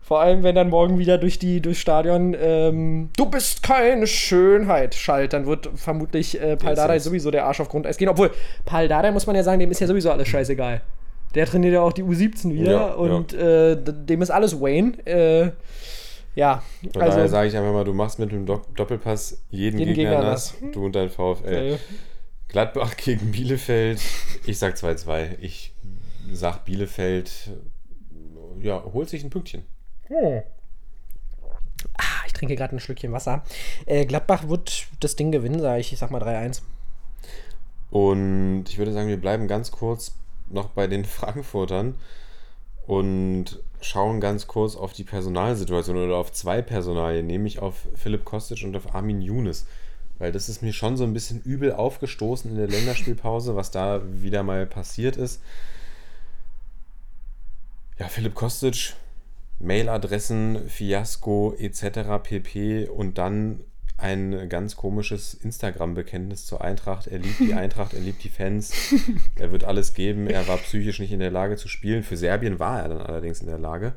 [0.07, 4.95] vor allem, wenn dann morgen wieder durch die durchs Stadion ähm, Du bist keine Schönheit
[4.95, 7.05] schallt, dann wird vermutlich äh, Pal Yes, Dardai yes.
[7.05, 8.09] sowieso der Arsch auf Grundeis gehen.
[8.09, 8.31] Obwohl,
[8.65, 10.81] Pal Dardai, muss man ja sagen, dem ist ja sowieso alles scheißegal.
[11.35, 14.93] Der trainiert ja auch die U17 wieder Ja, und Äh, d- dem ist alles Wayne.
[15.07, 15.51] Äh,
[16.37, 19.79] ja, Von daher also sage ich einfach mal, du machst mit dem Do Doppelpass jeden,
[19.79, 21.73] Jeden Gegner, Gegner nass, du und dein VfL.
[21.73, 21.77] äh,
[22.49, 24.01] Gladbach gegen Bielefeld.
[24.47, 25.39] Ich sag 2-2.
[25.41, 25.75] Ich
[26.33, 27.33] sag Bielefeld,
[28.63, 29.63] ja, holt sich ein Pünktchen.
[30.09, 30.43] Hm.
[31.99, 33.43] Ah, ich trinke gerade ein Schlückchen Wasser.
[33.87, 35.93] Äh, Gladbach wird das Ding gewinnen, sage ich.
[35.93, 36.63] Ich sag mal 3-1.
[37.91, 40.13] Und ich würde sagen, wir bleiben ganz kurz
[40.49, 41.95] noch bei den Frankfurtern
[42.87, 48.65] und schauen ganz kurz auf die Personalsituation oder auf zwei Personalien, nämlich auf Philipp Kostic
[48.65, 49.67] und auf Armin Younes.
[50.19, 54.01] Weil das ist mir schon so ein bisschen übel aufgestoßen in der Länderspielpause, was da
[54.23, 55.43] wieder mal passiert ist.
[57.99, 58.95] Ja, Philipp Kostic,
[59.59, 62.23] Mailadressen, Fiasko etc.
[62.23, 62.89] pp.
[62.89, 63.61] Und dann
[63.99, 67.07] ein ganz komisches Instagram-Bekenntnis zur Eintracht.
[67.07, 68.73] Er liebt die Eintracht, er liebt die Fans,
[69.37, 70.27] er wird alles geben.
[70.27, 72.03] Er war psychisch nicht in der Lage zu spielen.
[72.03, 73.95] Für Serbien war er dann allerdings in der Lage.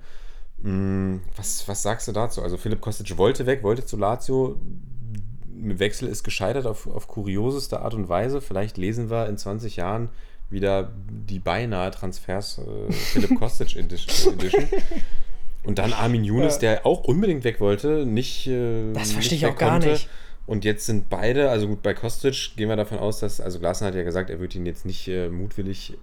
[0.61, 2.41] Mm, Was, was sagst du dazu?
[2.41, 4.59] Also Philipp Kostic wollte weg, wollte zu Lazio.
[5.61, 8.39] Wechsel ist gescheitert auf, auf kurioseste Art und Weise.
[8.39, 10.09] Vielleicht lesen wir in 20 Jahren
[10.49, 14.37] wieder die beinahe Transfers äh, Philipp Kostic Edition.
[15.63, 16.59] Und dann Armin Younes, Ja.
[16.75, 18.47] der auch unbedingt weg wollte, nicht.
[18.47, 19.89] Äh, Das nicht verstehe ich auch gar konnte.
[19.89, 20.09] nicht.
[20.45, 23.87] Und jetzt sind beide, also gut, bei Kostic gehen wir davon aus, dass, also Glasner
[23.87, 25.97] hat ja gesagt, er wird ihn jetzt nicht äh, mutwillig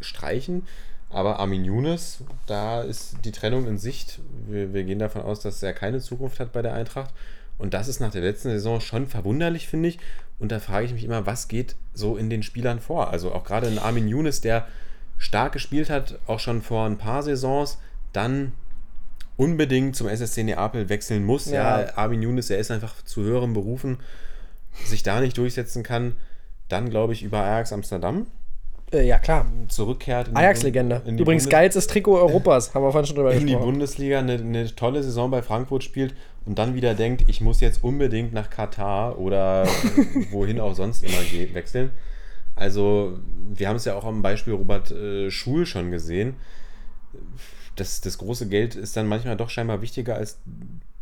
[0.00, 0.66] streichen.
[1.10, 4.18] Aber Armin Younes, da ist die Trennung in Sicht.
[4.48, 7.12] Wir, wir gehen davon aus, dass er keine Zukunft hat bei der Eintracht.
[7.58, 9.98] Und das ist nach der letzten Saison schon verwunderlich, finde ich.
[10.40, 13.10] Und da frage ich mich immer, was geht so in den Spielern vor?
[13.10, 14.66] Also auch gerade in Armin Younes, der
[15.18, 17.78] stark gespielt hat, auch schon vor ein paar Saisons,
[18.12, 18.52] dann
[19.42, 21.46] unbedingt zum SSC Neapel wechseln muss.
[21.50, 21.96] Ja, Ja.
[21.96, 23.98] Armin Younes, der ist einfach zu höheren Berufen,
[24.84, 26.16] sich da nicht durchsetzen kann.
[26.68, 28.26] Dann glaube ich über Ajax Amsterdam.
[28.92, 29.46] Äh, ja, klar.
[29.68, 30.28] zurückkehrt.
[30.28, 31.02] in die Ajax-Legende.
[31.06, 32.74] In die Übrigens Bundes- geilstes Trikot Europas.
[32.74, 33.64] Haben wir vorhin schon drüber in die gesprochen.
[33.70, 36.14] Bundesliga eine, eine tolle Saison bei Frankfurt spielt
[36.44, 39.66] und dann wieder denkt, ich muss jetzt unbedingt nach Katar oder
[40.30, 41.90] wohin auch sonst immer geht, wechseln.
[42.54, 43.18] Also,
[43.54, 46.34] wir haben es ja auch am Beispiel Robert äh, Schul schon gesehen.
[47.76, 50.38] Das, das große Geld ist dann manchmal doch scheinbar wichtiger als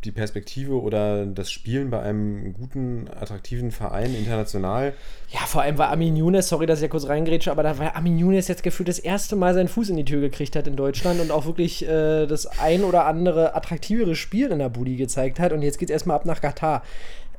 [0.05, 4.95] die Perspektive oder das Spielen bei einem guten, attraktiven Verein international.
[5.29, 7.95] Ja, vor allem war Armin Younes, sorry, dass ich ja kurz reingrätsche, aber da war
[7.97, 10.77] Armin Younes jetzt gefühlt das erste Mal seinen Fuß in die Tür gekriegt hat in
[10.77, 15.39] Deutschland und auch wirklich äh, das ein oder andere attraktivere Spiel in der Budi gezeigt
[15.39, 15.53] hat.
[15.53, 16.83] Und jetzt geht's erstmal ab nach Katar.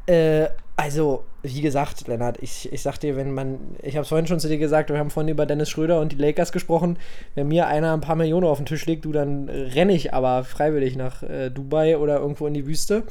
[0.05, 4.25] Äh, also, wie gesagt, Lennart, ich, ich sag dir, wenn man, ich habe es vorhin
[4.25, 6.97] schon zu dir gesagt, wir haben vorhin über Dennis Schröder und die Lakers gesprochen.
[7.35, 10.43] Wenn mir einer ein paar Millionen auf den Tisch legt, du, dann renne ich aber
[10.43, 13.03] freiwillig nach äh, Dubai oder irgendwo in die Wüste.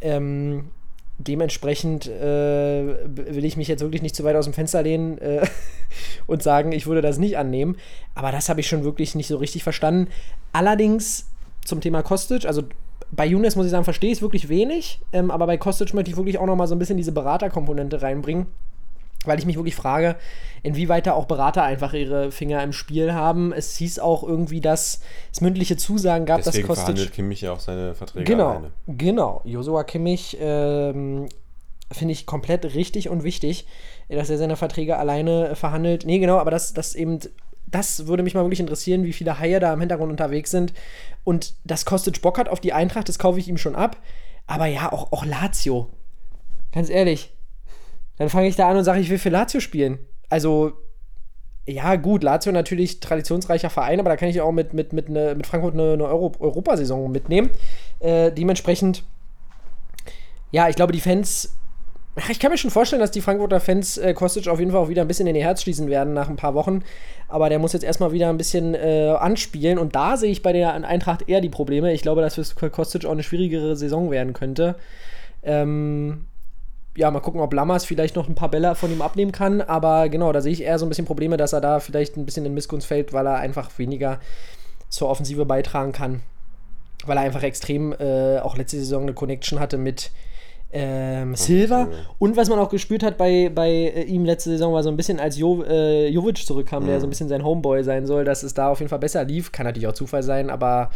[0.00, 0.70] Ähm,
[1.18, 5.46] dementsprechend äh, will ich mich jetzt wirklich nicht zu weit aus dem Fenster lehnen äh,
[6.26, 7.76] und sagen, ich würde das nicht annehmen.
[8.14, 10.10] Aber das habe ich schon wirklich nicht so richtig verstanden.
[10.52, 11.26] Allerdings
[11.64, 12.62] zum Thema Kostic, also
[13.14, 16.10] bei Younes muss ich sagen, verstehe ich es wirklich wenig, ähm, aber bei Kostic möchte
[16.10, 18.46] ich wirklich auch noch mal so ein bisschen diese Beraterkomponente reinbringen,
[19.26, 20.16] weil ich mich wirklich frage,
[20.62, 23.52] inwieweit da auch Berater einfach ihre Finger im Spiel haben.
[23.52, 25.00] Es hieß auch irgendwie, dass
[25.30, 28.70] es mündliche Zusagen gab, Deswegen dass Kostic verhandelt Kimmich ja auch seine Verträge Genau, alleine.
[28.88, 29.42] genau.
[29.44, 31.28] Josua Kimmich ähm,
[31.90, 33.66] finde ich komplett richtig und wichtig,
[34.08, 36.04] dass er seine Verträge alleine verhandelt.
[36.06, 37.18] Nee, genau, aber das, das eben,
[37.72, 40.72] das würde mich mal wirklich interessieren, wie viele Haie da im Hintergrund unterwegs sind.
[41.24, 43.96] Und das kostet Bock hat auf die Eintracht, das kaufe ich ihm schon ab.
[44.46, 45.88] Aber ja, auch, auch Lazio.
[46.72, 47.32] Ganz ehrlich.
[48.18, 49.98] Dann fange ich da an und sage, ich will für Lazio spielen.
[50.28, 50.72] Also,
[51.66, 55.34] ja, gut, Lazio natürlich traditionsreicher Verein, aber da kann ich auch mit, mit, mit, ne,
[55.34, 57.50] mit Frankfurt eine, eine Euro Europasaison mitnehmen.
[58.00, 59.04] Äh, dementsprechend,
[60.50, 61.56] ja, ich glaube, die Fans.
[62.28, 64.90] Ich kann mir schon vorstellen, dass die Frankfurter Fans äh, Kostic auf jeden Fall auch
[64.90, 66.82] wieder ein bisschen in ihr Herz schließen werden nach ein paar Wochen.
[67.28, 69.78] Aber der muss jetzt erstmal wieder ein bisschen äh, anspielen.
[69.78, 71.92] Und da sehe ich bei der Eintracht eher die Probleme.
[71.94, 74.74] Ich glaube, dass für Kostic auch eine schwierigere Saison werden könnte.
[75.42, 76.26] Ähm,
[76.94, 79.62] ja, mal gucken, ob Lammers vielleicht noch ein paar Bälle von ihm abnehmen kann.
[79.62, 82.26] Aber genau, da sehe ich eher so ein bisschen Probleme, dass er da vielleicht ein
[82.26, 84.20] bisschen in Missgunst fällt, weil er einfach weniger
[84.90, 86.20] zur Offensive beitragen kann.
[87.06, 90.10] Weil er einfach extrem äh, auch letzte Saison eine Connection hatte mit
[90.72, 91.88] ähm, Silva.
[92.18, 94.96] Und was man auch gespürt hat bei, bei äh, ihm letzte Saison, war so ein
[94.96, 98.42] bisschen, als jo, äh, Jovic zurückkam, der so ein bisschen sein Homeboy sein soll, dass
[98.42, 99.52] es da auf jeden Fall besser lief.
[99.52, 100.90] Kann natürlich auch Zufall sein, aber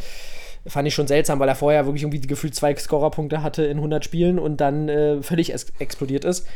[0.67, 4.05] fand ich schon seltsam, weil er vorher wirklich irgendwie gefühlt zwei Scorerpunkte hatte in 100
[4.05, 6.47] Spielen und dann äh, völlig es explodiert ist.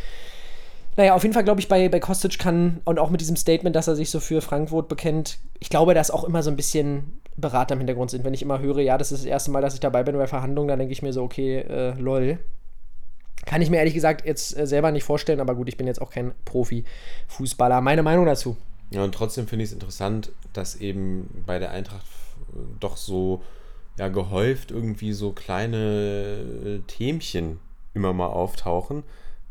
[0.96, 3.76] Naja, auf jeden Fall glaube ich, bei, bei Kostic kann und auch mit diesem Statement,
[3.76, 7.20] dass er sich so für Frankfurt bekennt, ich glaube, dass auch immer so ein bisschen
[7.36, 8.24] Berater im Hintergrund sind.
[8.24, 10.26] Wenn ich immer höre, ja, das ist das erste Mal, dass ich dabei bin bei
[10.26, 12.38] Verhandlungen, dann denke ich mir so, okay, äh, lol.
[13.46, 16.00] Kann ich mir ehrlich gesagt jetzt äh, selber nicht vorstellen, aber gut, ich bin jetzt
[16.00, 17.80] auch kein Profi-Fußballer.
[17.80, 18.56] Meine Meinung dazu.
[18.90, 22.04] Ja, und trotzdem finde ich es interessant, dass eben bei der Eintracht
[22.52, 23.42] äh, doch so
[23.98, 27.58] ja, gehäuft irgendwie so kleine äh, Themchen
[27.94, 29.02] immer mal auftauchen,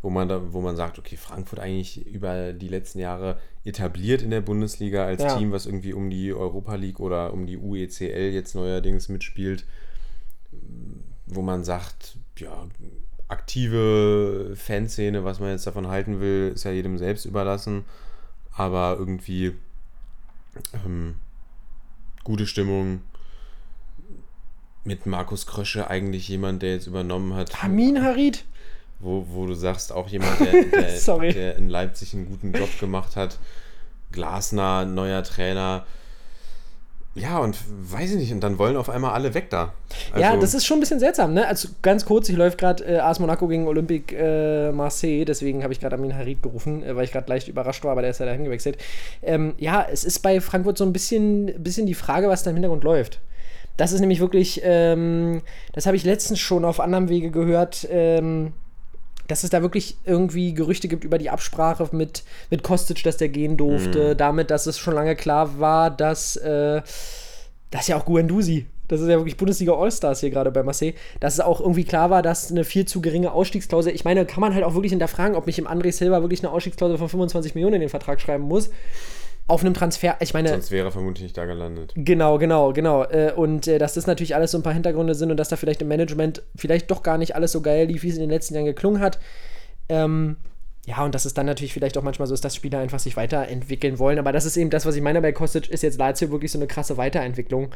[0.02, 4.32] wo man da, wo man sagt, okay, Frankfurt eigentlich über die letzten Jahre etabliert in
[4.32, 5.38] der Bundesliga als Ja.
[5.38, 9.66] Team, was irgendwie um die Europa League oder um die UECL jetzt neuerdings mitspielt,
[11.28, 12.66] wo man sagt, ja,
[13.30, 17.86] aktive Fanszene, was man jetzt davon halten will, ist ja jedem selbst überlassen.
[18.52, 19.54] Aber irgendwie
[20.86, 21.16] ähm,
[22.24, 23.02] gute Stimmung
[24.84, 28.46] mit Markus Krösche, eigentlich jemand, der jetzt übernommen hat, Amin Harid.
[29.00, 33.16] wo, wo du sagst, auch jemand, der, der, der in Leipzig einen guten Job gemacht
[33.16, 33.38] hat.
[34.12, 35.86] Glasner, neuer Trainer.
[37.16, 37.58] Ja, und
[37.92, 39.74] weiß ich nicht, und dann wollen auf einmal alle weg da.
[40.18, 41.48] ja, Also- das ist schon ein bisschen seltsam, ne?
[41.48, 45.74] Also ganz kurz, ich läuft gerade äh, AS Monaco gegen Olympique äh, Marseille, deswegen habe
[45.74, 48.20] ich gerade Amin Harid gerufen, äh, weil ich gerade leicht überrascht war, aber der ist
[48.20, 48.78] ja dahin gewechselt.
[49.24, 52.56] Ähm, ja, es ist bei Frankfurt so ein bisschen, bisschen die Frage, was da im
[52.56, 53.20] Hintergrund läuft.
[53.76, 55.42] Das ist nämlich wirklich, ähm,
[55.74, 58.54] das habe ich letztens schon auf anderem Wege gehört, ähm,
[59.30, 63.30] dass es da wirklich irgendwie Gerüchte gibt über die Absprache mit, mit Kostic, dass der
[63.30, 66.82] gehen durfte, damit, dass es schon lange klar war, dass, äh,
[67.72, 71.36] dass ja auch Guendouzi, das ist ja wirklich Bundesliga Allstars hier gerade bei Marseille, dass
[71.36, 74.56] es auch irgendwie klar war, dass eine viel zu geringe Ausstiegsklausel, ich meine, kann man
[74.56, 77.76] halt auch wirklich hinterfragen, ob mich im André Silva wirklich eine Ausstiegsklausel von 25 Millionen
[77.76, 78.72] in den Vertrag schreiben muss.
[79.50, 81.92] Auf einem Transfer, ich meine, Sonst wäre er vermutlich nicht da gelandet.
[81.96, 83.04] Genau, genau, genau.
[83.04, 85.56] Äh, Und äh, dass das natürlich alles so ein paar Hintergründe sind und dass da
[85.56, 88.30] vielleicht im Management vielleicht doch gar nicht alles so geil lief, wie es in den
[88.30, 89.20] letzten Jahren geklungen hat.
[89.90, 90.38] Ähm,
[90.86, 93.16] ja, und dass es dann natürlich vielleicht auch manchmal so ist, dass Spieler einfach sich
[93.18, 94.18] weiterentwickeln wollen.
[94.18, 95.70] Aber das ist eben das, was ich meine bei Kostic.
[95.70, 97.70] Ist jetzt Lazio wirklich so eine krasse Weiterentwicklung?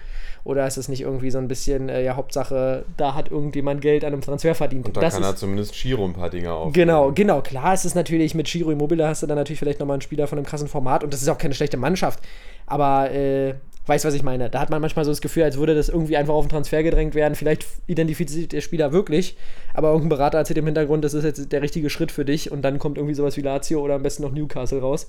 [0.44, 4.04] Oder ist es nicht irgendwie so ein bisschen, äh, ja, Hauptsache, da hat irgendjemand Geld
[4.04, 4.88] an einem Transfer verdient?
[4.88, 6.74] Und da das kann er zumindest Giro ein paar Dinge auf.
[6.74, 7.42] Genau, genau.
[7.42, 10.28] Klar ist es natürlich mit Giro Immobile hast du dann natürlich vielleicht nochmal einen Spieler
[10.28, 12.20] von einem krassen Format und das ist auch keine schlechte Mannschaft.
[12.66, 13.56] Aber, äh,
[13.86, 14.50] weißt was ich meine?
[14.50, 16.84] Da hat man manchmal so das Gefühl, als würde das irgendwie einfach auf den Transfer
[16.84, 17.36] gedrängt werden.
[17.36, 19.38] Vielleicht identifiziert der Spieler wirklich,
[19.74, 22.62] aber irgendein Berater erzählt im Hintergrund, das ist jetzt der richtige Schritt für dich und
[22.62, 25.08] dann kommt irgendwie sowas wie Lazio oder am besten noch Newcastle raus.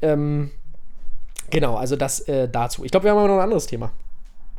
[0.00, 0.50] Ähm,
[1.50, 2.84] genau, also das äh, dazu.
[2.84, 3.92] Ich glaube, wir haben aber noch ein anderes Thema.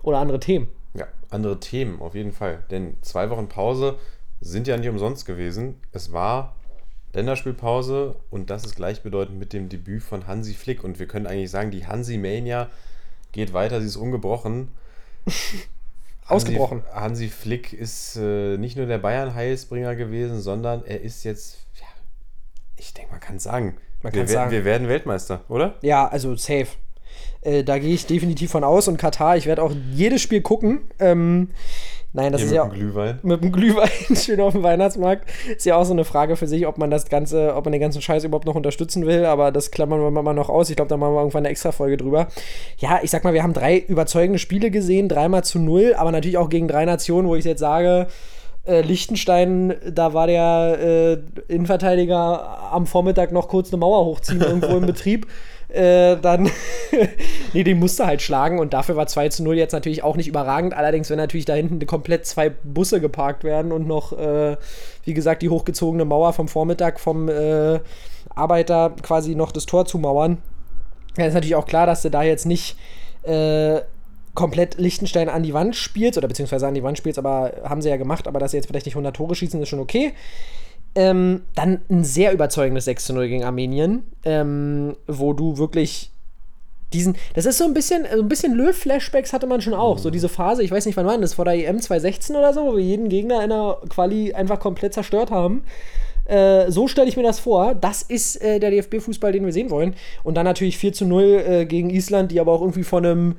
[0.04, 0.68] Oder andere Themen.
[0.93, 2.64] Ja, andere Themen auf jeden Fall.
[2.72, 3.95] Denn zwei Wochen Pause
[4.41, 5.76] sind ja nicht umsonst gewesen.
[5.91, 6.56] Es war
[7.14, 10.84] Länderspielpause und das ist gleichbedeutend mit dem Debüt von Hansi Flick.
[10.84, 12.70] Und wir können eigentlich sagen, die Hansi Mania
[13.32, 14.69] geht weiter, sie ist ungebrochen.
[16.27, 16.84] Ausgebrochen.
[16.93, 21.88] Hansi, Hansi Flick ist äh, nicht nur der Bayern-Heilsbringer gewesen, sondern er ist jetzt, ja,
[22.77, 23.77] ich denke, man kann es sagen.
[24.03, 24.51] Man wir, sagen.
[24.51, 25.75] wir werden Weltmeister, oder?
[25.82, 26.67] Ja, also safe.
[27.41, 30.82] Äh, da gehe ich definitiv von aus und Katar, ich werde auch jedes Spiel gucken.
[30.99, 31.49] Ähm,
[32.14, 33.20] nein, das Hier ist mit ja dem Glühwein.
[33.24, 35.30] mit dem Glühwein schön auf dem Weihnachtsmarkt.
[35.55, 37.82] Ist ja auch so eine Frage für sich, ob man das Ganze, ob man den
[37.82, 40.70] ganzen Scheiß überhaupt noch unterstützen will, aber das klammern wir mal noch aus.
[40.70, 42.28] Ich glaube, da machen wir irgendwann eine extra Folge drüber.
[42.78, 46.38] Ja, ich sag mal, wir haben drei überzeugende Spiele gesehen, dreimal zu null, aber natürlich
[46.38, 48.07] auch gegen drei Nationen, wo ich jetzt sage,
[48.66, 50.78] äh, Liechtenstein, da war der
[51.47, 55.28] äh, Innenverteidiger am Vormittag noch kurz eine Mauer hochziehen irgendwo im Betrieb.
[55.70, 56.49] Äh, dann,
[57.53, 60.28] nee, den musste halt schlagen und dafür war 2 zu 0 jetzt natürlich auch nicht
[60.28, 60.74] überragend.
[60.74, 64.57] Allerdings, wenn natürlich da hinten komplett zwei Busse geparkt werden und noch, äh,
[65.03, 67.80] wie gesagt, die hochgezogene Mauer vom Vormittag vom äh,
[68.34, 70.39] Arbeiter quasi noch das Tor zumauern,
[71.15, 72.76] dann ist natürlich auch klar, dass du da jetzt nicht
[73.24, 73.82] äh,
[74.34, 77.89] komplett Liechtenstein an die Wand spielst, oder beziehungsweise an die Wand spielst, aber haben sie
[77.89, 80.13] ja gemacht, aber dass sie jetzt vielleicht nicht 100 Tore schießen, ist schon okay.
[80.96, 86.12] Ähm, dann ein sehr überzeugendes 6 zu 0 gegen Armenien, ähm, wo du wirklich
[86.94, 90.00] diesen, das ist so ein bisschen, so ein bisschen Löw-Flashbacks hatte man schon auch.
[90.00, 92.66] So diese Phase, ich weiß nicht, wann war das, vor der EM 2016 oder so,
[92.66, 95.64] wo wir jeden Gegner in der Quali einfach komplett zerstört haben.
[96.26, 97.76] Äh, so stelle ich mir das vor.
[97.76, 99.96] Das ist äh, der DFB-Fußball, den wir sehen wollen.
[100.24, 103.32] Und dann natürlich 4 zu 0 äh, gegen Island, die aber auch irgendwie von einem,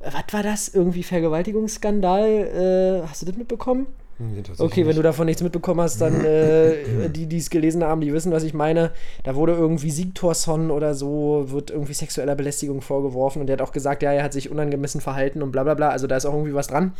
[0.00, 0.68] äh, was war das?
[0.68, 3.02] Irgendwie Vergewaltigungsskandal.
[3.04, 3.86] Äh, hast du das mitbekommen?
[4.20, 4.98] Nee, tatsächlich Okay, wenn nicht.
[4.98, 8.42] du davon nichts mitbekommen hast, dann äh, die, die es gelesen haben, die wissen, was
[8.42, 8.90] ich meine.
[9.22, 13.72] Da wurde irgendwie Siegtorson oder so, wird irgendwie sexueller Belästigung vorgeworfen und der hat auch
[13.72, 15.90] gesagt, ja, er hat sich unangemessen verhalten und bla bla bla.
[15.90, 16.92] Also da ist auch irgendwie was dran.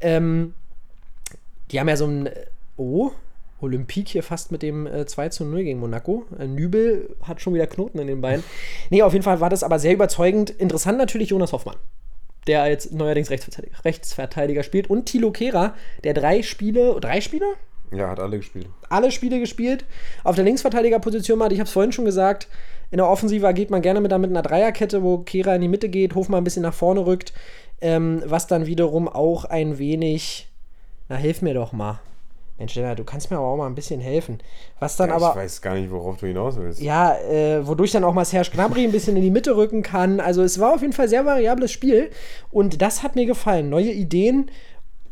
[0.00, 0.52] Ähm,
[1.70, 2.32] die haben ja so ein, äh,
[2.76, 3.10] oh,
[3.60, 6.26] Olympique hier fast mit dem äh, 2 zu 0 gegen Monaco.
[6.38, 8.44] Äh, Nübel hat schon wieder Knoten in den Beinen.
[8.90, 10.50] Nee, auf jeden Fall war das aber sehr überzeugend.
[10.50, 11.76] Interessant natürlich Jonas Hoffmann
[12.46, 14.88] der jetzt neuerdings Rechtsverteidiger, Rechtsverteidiger spielt.
[14.88, 15.74] Und Thilo Kehrer,
[16.04, 17.46] der drei Spiele, drei Spiele?
[17.90, 18.68] Ja, hat alle gespielt.
[18.88, 19.84] Alle Spiele gespielt.
[20.24, 22.48] Auf der Linksverteidigerposition mal, ich habe es vorhin schon gesagt,
[22.90, 25.88] in der Offensive geht man gerne mit, mit einer Dreierkette, wo Kehrer in die Mitte
[25.88, 27.32] geht, Hofmann ein bisschen nach vorne rückt,
[27.80, 30.48] ähm, was dann wiederum auch ein wenig,
[31.08, 32.00] na hilf mir doch mal.
[32.58, 34.38] Mensch, Lennart, du kannst mir aber auch mal ein bisschen helfen.
[34.80, 36.80] Was dann Ja, aber ich weiß gar nicht, worauf du hinaus willst.
[36.80, 40.18] ja, äh, wodurch dann auch mal Serge Gnabry ein bisschen in die Mitte rücken kann.
[40.18, 42.10] Also es war auf jeden Fall ein sehr variables Spiel
[42.50, 43.68] und das hat mir gefallen.
[43.70, 44.50] Neue Ideen,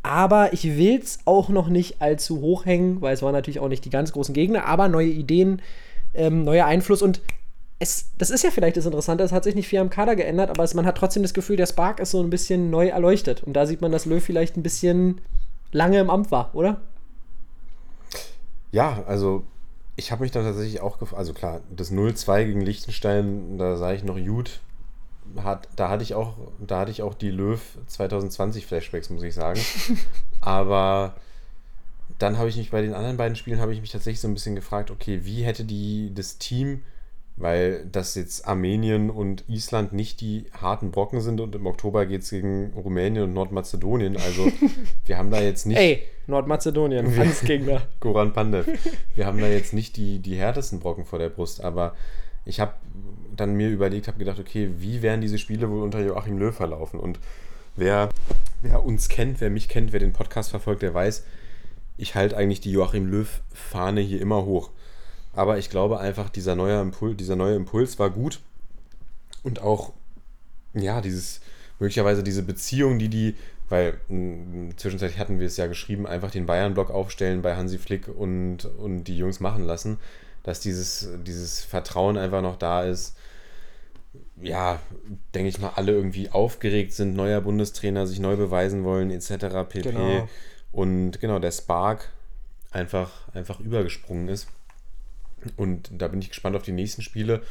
[0.02, 3.68] aber ich will es auch noch nicht allzu hoch hängen, weil es waren natürlich auch
[3.68, 5.62] nicht die ganz großen Gegner, aber neue Ideen,
[6.14, 7.20] ähm, neuer Einfluss und
[7.78, 10.50] es, das ist ja vielleicht das Interessante, es hat sich nicht viel am Kader geändert,
[10.50, 13.42] aber es, man hat trotzdem das Gefühl, der Spark ist so ein bisschen neu erleuchtet.
[13.42, 15.20] Und da sieht man, dass Löw vielleicht ein bisschen
[15.72, 16.80] lange im Amt war, oder?
[18.72, 19.44] Ja, also
[19.96, 23.92] ich habe mich da tatsächlich auch gefragt, also klar, das 0-2 gegen Liechtenstein, da sah
[23.92, 24.60] ich noch gut.
[25.38, 29.34] Hat, da hatte ich auch, da hatte ich auch die Löw 2020 Flashbacks, muss ich
[29.34, 29.60] sagen.
[30.40, 31.16] Aber
[32.18, 34.34] dann habe ich mich bei den anderen beiden Spielen habe ich mich tatsächlich so ein
[34.34, 36.82] bisschen gefragt, okay, wie hätte die das Team,
[37.36, 42.22] weil das jetzt Armenien und Island nicht die harten Brocken sind und im Oktober geht
[42.22, 44.16] es gegen Rumänien und Nordmazedonien.
[44.16, 44.50] Also
[45.06, 45.76] wir haben da jetzt nicht.
[45.76, 47.82] Ey, Nordmazedonien, Angstgegner.
[48.00, 48.66] Goran Pandev.
[49.14, 51.94] Wir haben da jetzt nicht die, die härtesten Brocken vor der Brust, aber
[52.46, 52.72] ich habe
[53.36, 56.98] dann mir überlegt, habe gedacht, okay, wie wären diese Spiele wohl unter Joachim Löw verlaufen?
[56.98, 57.18] Und
[57.76, 58.08] wer,
[58.62, 61.24] wer uns kennt, wer mich kennt, wer den Podcast verfolgt, der weiß,
[61.98, 64.70] ich halte eigentlich die Joachim Löw-Fahne hier immer hoch.
[65.36, 68.40] Aber ich glaube einfach, dieser neue, Impuls, dieser neue Impuls war gut.
[69.42, 69.92] Und auch,
[70.72, 71.40] ja, dieses,
[71.78, 73.34] möglicherweise diese Beziehung, die die,
[73.68, 74.00] weil
[74.76, 79.04] zwischenzeitlich hatten wir es ja geschrieben, einfach den Bayern-Block aufstellen bei Hansi Flick und, und
[79.04, 79.98] die Jungs machen lassen,
[80.42, 83.14] dass dieses, dieses Vertrauen einfach noch da ist.
[84.40, 84.80] Ja,
[85.34, 89.68] denke ich mal, alle irgendwie aufgeregt sind, neuer Bundestrainer, sich neu beweisen wollen, etc.
[89.68, 89.82] pp.
[89.82, 90.28] Genau.
[90.72, 92.10] Und genau, der Spark
[92.70, 94.46] einfach, einfach übergesprungen ist.
[95.56, 97.42] Und da bin ich gespannt auf die nächsten Spiele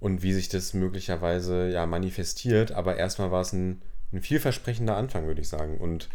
[0.00, 2.72] und wie sich das möglicherweise ja manifestiert.
[2.72, 3.82] Aber erstmal war es ein,
[4.12, 5.78] ein vielversprechender Anfang, würde ich sagen.
[5.78, 6.08] Und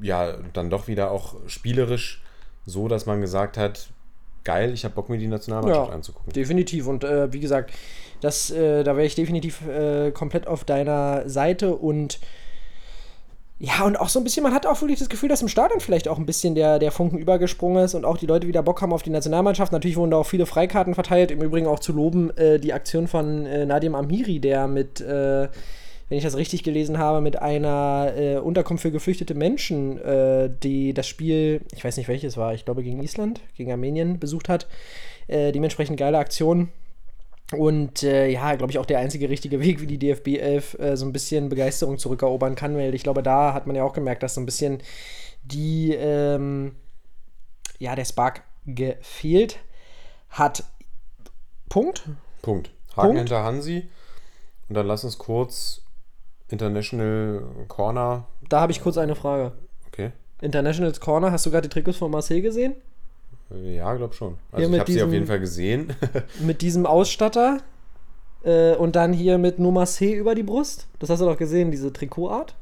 [0.00, 2.22] ja, dann doch wieder auch spielerisch
[2.66, 3.88] so, dass man gesagt hat,
[4.44, 6.32] geil, ich habe Bock, mir die Nationalmannschaft Ja, anzugucken.
[6.32, 6.86] Definitiv.
[6.86, 7.72] Und äh, wie gesagt,
[8.20, 12.20] das, äh, da wäre ich definitiv äh, komplett auf deiner Seite und
[13.58, 15.78] ja, und auch so ein bisschen, man hat auch wirklich das Gefühl, dass im Stadion
[15.78, 18.82] vielleicht auch ein bisschen der, der Funken übergesprungen ist und auch die Leute wieder Bock
[18.82, 19.70] haben auf die Nationalmannschaft.
[19.70, 21.30] Natürlich wurden da auch viele Freikarten verteilt.
[21.30, 25.48] Im Übrigen auch zu loben äh, die Aktion von äh, Nadim Amiri, der mit, äh,
[26.08, 30.92] wenn ich das richtig gelesen habe, mit einer äh, Unterkunft für geflüchtete Menschen, äh, die
[30.92, 34.66] das Spiel, ich weiß nicht welches war, ich glaube gegen Island, gegen Armenien besucht hat.
[35.28, 36.70] Äh, dementsprechend geile Aktion.
[37.52, 40.96] Und äh, ja, glaube ich, auch der einzige richtige Weg, wie die DFB 11 äh,
[40.96, 44.22] so ein bisschen Begeisterung zurückerobern kann, weil ich glaube, da hat man ja auch gemerkt,
[44.22, 44.78] dass so ein bisschen
[45.42, 46.74] die, ähm,
[47.78, 49.58] ja, der Spark gefehlt
[50.30, 50.64] hat.
[51.68, 52.04] Punkt.
[52.42, 52.70] Punkt.
[52.96, 53.18] Haken Punkt.
[53.18, 53.88] hinter Hansi.
[54.68, 55.82] Und dann lass uns kurz
[56.48, 58.26] International Corner.
[58.48, 59.52] Da habe ich kurz eine Frage.
[59.88, 60.12] Okay.
[60.40, 62.74] Internationals Corner, hast du gerade die Trikots von Marseille gesehen?
[63.50, 64.36] Ja, glaub schon.
[64.50, 65.92] Hier Also ich mit habe sie auf jeden Fall gesehen.
[66.40, 67.58] Mit diesem Ausstatter
[68.42, 70.86] äh, und dann hier mit No Marseille über die Brust.
[70.98, 72.54] Das hast du doch gesehen, diese Trikotart.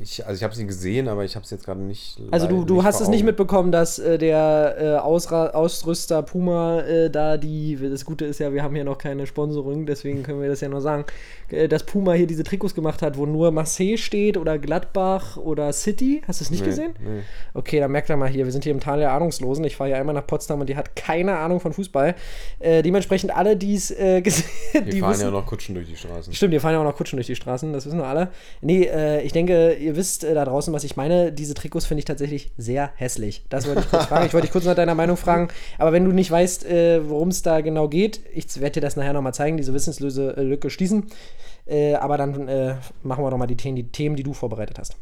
[0.00, 2.20] Ich, also ich habe sie gesehen, aber ich habe sie jetzt gerade nicht.
[2.30, 6.80] Also du, du hast vor es nicht mitbekommen, dass äh, der äh, Ausra Ausrüster Puma
[6.80, 10.40] äh, da die, das Gute ist ja, wir haben hier noch keine Sponsoring, deswegen können
[10.40, 11.04] wir das ja nur sagen,
[11.48, 15.72] äh, dass Puma hier diese Trikots gemacht hat, wo nur Marseille steht oder Gladbach oder
[15.72, 16.22] City.
[16.26, 16.94] Hast du es nicht Nee, gesehen?
[17.00, 17.20] nee.
[17.54, 19.64] Okay, dann merkt ihr mal hier, wir sind hier im Tal der Ahnungslosen.
[19.64, 22.14] Ich fahre hier einmal nach Potsdam und die hat keine Ahnung von Fußball.
[22.60, 25.96] Äh, dementsprechend alle, die's, äh, gesehen Wir die fahren wissen, ja noch Kutschen durch die
[25.96, 26.32] Straßen.
[26.32, 28.28] Stimmt, hier fahren ja auch noch Kutschen durch die Straßen, das wissen wir alle.
[28.60, 28.88] Nee,
[29.22, 31.32] ich denke, ihr wisst äh, da draußen, was ich meine.
[31.32, 33.44] Diese Trikots finde ich tatsächlich sehr hässlich.
[33.48, 34.26] Das wollte ich kurz fragen.
[34.26, 35.48] Ich wollte dich kurz nach deiner Meinung fragen.
[35.78, 38.96] Aber wenn du nicht weißt, äh, worum es da genau geht, ich werde dir das
[38.96, 41.06] nachher nochmal zeigen, diese Wissenslöse äh, Lücke schließen.
[41.66, 44.78] Äh, aber dann äh, machen wir doch mal die Themen, die Themen, die du vorbereitet
[44.78, 44.96] hast.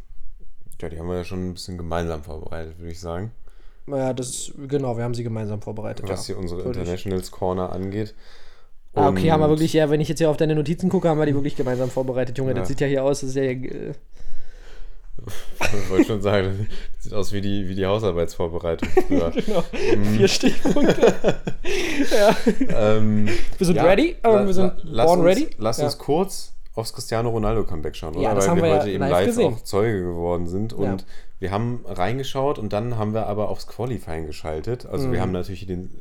[0.80, 3.30] Ja, die haben wir ja schon ein bisschen gemeinsam vorbereitet, würde ich sagen.
[3.86, 6.08] Naja, das ist, genau, wir haben sie gemeinsam vorbereitet.
[6.08, 6.34] Was ja.
[6.34, 6.78] hier unsere Wirklich.
[6.82, 8.14] Internationals Corner angeht.
[8.94, 11.08] Ah, okay, haben wir Und- wirklich, ja, wenn ich jetzt hier auf deine Notizen gucke,
[11.08, 12.36] haben wir die wirklich gemeinsam vorbereitet.
[12.36, 12.58] Junge, Ja.
[12.58, 13.42] das sieht ja hier aus, das ist ja.
[13.44, 13.92] Äh,
[15.60, 19.30] Ich wollte schon sagen, das sieht aus wie die, wie die Hausarbeitsvorbereitung früher.
[19.46, 19.62] genau,
[20.16, 21.14] vier Stichpunkte.
[22.10, 22.36] ja.
[22.96, 25.50] ähm, Wir sind ja, ready, ähm, wir sind la- lass born uns, ready.
[25.58, 25.84] Lass Ja.
[25.84, 28.22] uns kurz aufs Cristiano Ronaldo Comeback schauen, oder?
[28.22, 30.72] Ja, Weil haben wir wir heute eben live live, auch Zeuge geworden sind.
[30.72, 31.04] Und
[31.38, 34.86] wir haben reingeschaut und dann haben wir aber aufs Qualifying geschaltet.
[34.86, 35.12] Also Mhm.
[35.12, 36.00] wir haben natürlich den.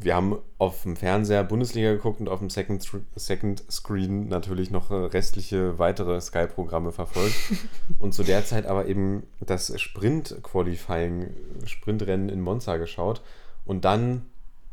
[0.00, 4.92] Wir haben auf dem Fernseher Bundesliga geguckt und auf dem Second, Second Screen natürlich noch
[4.92, 7.34] äh, restliche weitere Sky-Programme verfolgt.
[7.98, 11.34] und zu der Zeit aber eben das Sprint-Qualifying,
[11.64, 13.22] Sprintrennen in Monza geschaut.
[13.64, 14.26] Und dann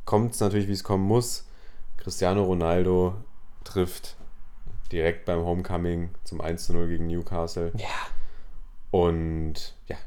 [0.05, 1.47] kommt es natürlich, wie es kommen muss.
[1.97, 3.15] Cristiano Ronaldo
[3.63, 4.17] trifft
[4.91, 7.71] direkt beim Homecoming zum 1 zu 0 gegen Newcastle.
[7.77, 7.87] Ja.
[8.91, 9.97] Und ja,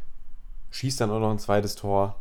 [0.70, 2.16] schießt dann auch noch ein zweites Tor.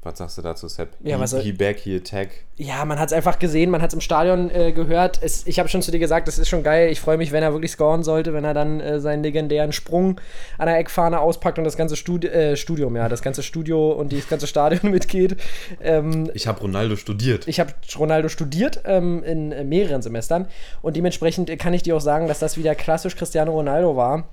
[0.00, 0.90] Was sagst du dazu, Sepp?
[1.02, 2.28] Ja, he, was soll- he back, he attack.
[2.56, 5.18] Ja, man hat es einfach gesehen, man hat es im Stadion äh, gehört.
[5.22, 6.90] Es, ich habe schon zu dir gesagt, das ist schon geil.
[6.90, 10.20] Ich freue mich, wenn er wirklich scoren sollte, wenn er dann äh, seinen legendären Sprung
[10.56, 14.12] an der Eckfahne auspackt und das ganze Studi äh, Studium, ja, das ganze Studio und
[14.12, 15.36] das ganze Stadion mitgeht.
[15.82, 17.48] Ähm, Ich habe Ronaldo studiert.
[17.48, 20.46] ich habe Ronaldo studiert ähm, in äh, mehreren Semestern
[20.80, 24.28] und dementsprechend äh, kann ich dir auch sagen, dass das wieder klassisch Cristiano Ronaldo war,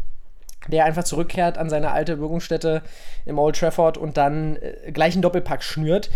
[0.67, 2.81] der einfach zurückkehrt an seine alte Wirkungsstätte
[3.25, 6.09] im Old Trafford und dann äh, gleich einen Doppelpack schnürt.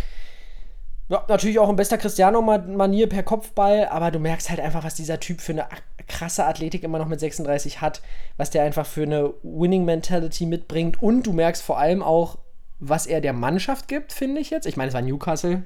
[1.09, 5.19] Ja, natürlich auch in bester Cristiano-Manier per Kopfball, aber du merkst halt einfach, was dieser
[5.19, 5.67] Typ für eine
[6.07, 8.01] krasse Athletik immer noch mit 36 hat,
[8.37, 12.37] was der einfach für eine Winning-Mentality mitbringt und du merkst vor allem auch,
[12.79, 14.67] was er der Mannschaft gibt, finde ich jetzt.
[14.67, 15.63] Ich meine, es war Newcastle.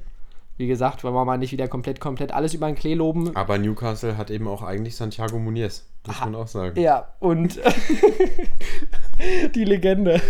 [0.58, 3.36] Wie gesagt, wollen wir mal nicht wieder komplett, komplett alles über den Klee loben.
[3.36, 5.88] Aber Newcastle hat eben auch eigentlich Santiago Muniz.
[6.06, 6.80] Muss man auch sagen.
[6.80, 7.60] Ja, und
[9.56, 10.22] die Legende.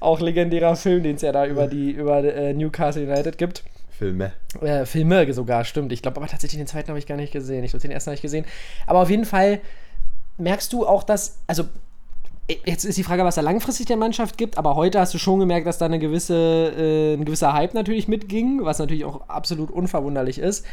[0.00, 3.64] Auch legendärer Film, den es ja da über die über äh, Newcastle United gibt.
[3.90, 4.32] Filme.
[4.60, 5.92] Äh, Filme sogar, stimmt.
[5.92, 7.64] Ich glaube aber tatsächlich den zweiten habe ich gar nicht gesehen.
[7.64, 8.44] Ich glaube, den ersten habe ich gesehen.
[8.86, 9.60] Aber auf jeden Fall
[10.36, 11.64] merkst du auch, dass, also
[12.64, 15.38] jetzt ist die Frage, was da langfristig der Mannschaft gibt, aber heute hast du schon
[15.40, 19.70] gemerkt, dass da eine gewisse, äh, ein gewisser Hype natürlich mitging, was natürlich auch absolut
[19.70, 20.64] unverwunderlich ist.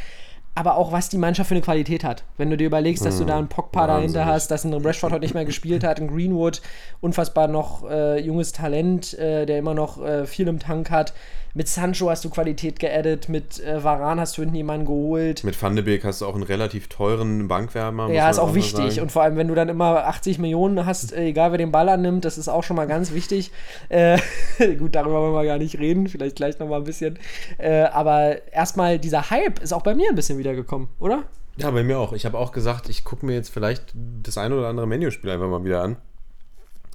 [0.56, 2.24] aber auch was die Mannschaft für eine Qualität hat.
[2.38, 5.20] Wenn du dir überlegst, dass du da einen Pogba dahinter hast, dass ein Rashford heute
[5.20, 6.62] nicht mehr gespielt hat, ein Greenwood,
[7.02, 11.12] unfassbar noch äh, junges Talent, äh, der immer noch äh, viel im Tank hat.
[11.56, 15.42] Mit Sancho hast du Qualität geaddet, mit äh, Varan hast du hinten jemanden geholt.
[15.42, 18.10] Mit Van de Beek hast du auch einen relativ teuren Bankwärmer.
[18.10, 18.92] Ja, ist auch wichtig.
[18.92, 19.00] sagen.
[19.00, 21.88] Und vor allem, wenn du dann immer 80 Millionen hast, äh, egal wer den Ball
[21.88, 23.52] annimmt, das ist auch schon mal ganz wichtig.
[23.88, 24.18] Äh,
[24.78, 27.18] gut, darüber wollen wir gar nicht reden, vielleicht gleich noch mal ein bisschen.
[27.56, 31.22] Äh, aber erstmal, dieser Hype ist auch bei mir ein bisschen wiedergekommen, oder?
[31.56, 32.12] Ja, bei mir auch.
[32.12, 35.48] Ich habe auch gesagt, ich gucke mir jetzt vielleicht das eine oder andere Menüspiel einfach
[35.48, 35.96] mal wieder an.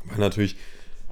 [0.06, 0.56] Weil natürlich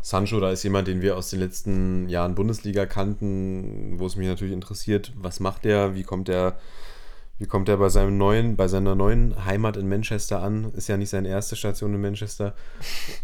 [0.01, 4.27] Sancho, da ist jemand, den wir aus den letzten Jahren Bundesliga kannten, wo es mich
[4.27, 6.57] natürlich interessiert, was macht der, wie kommt der,
[7.37, 10.71] wie kommt er bei seinem neuen, bei seiner neuen Heimat in Manchester an?
[10.73, 12.53] Ist ja nicht seine erste Station in Manchester.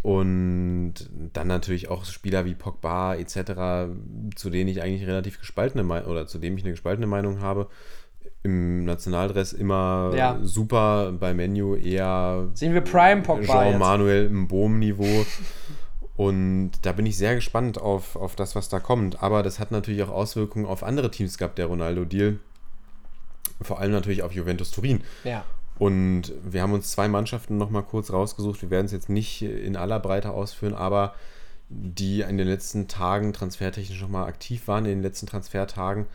[0.01, 0.93] Und
[1.33, 3.91] dann natürlich auch Spieler wie Pogba etc.,
[4.35, 7.67] zu denen ich eigentlich relativ gespaltene Meinung oder zu dem ich eine gespaltene Meinung habe.
[8.43, 10.39] Im Nationaldress immer Ja.
[10.43, 13.45] super, bei Menu eher Sehen wir Prime Pogba.
[13.45, 15.25] Jean-Manuel im Bohm-Niveau.
[16.17, 19.21] Und da bin ich sehr gespannt auf, auf das, was da kommt.
[19.21, 22.39] Aber das hat natürlich auch Auswirkungen auf andere Teams gehabt, der Ronaldo-Deal.
[23.61, 25.01] Vor allem natürlich auf Juventus Turin.
[25.23, 25.45] Ja.
[25.77, 28.61] Und wir haben uns zwei Mannschaften nochmal kurz rausgesucht.
[28.61, 31.15] Wir werden es jetzt nicht in aller Breite ausführen, aber
[31.67, 36.05] die in den letzten Tagen transfertechnisch nochmal aktiv waren, in den letzten Transfertagen.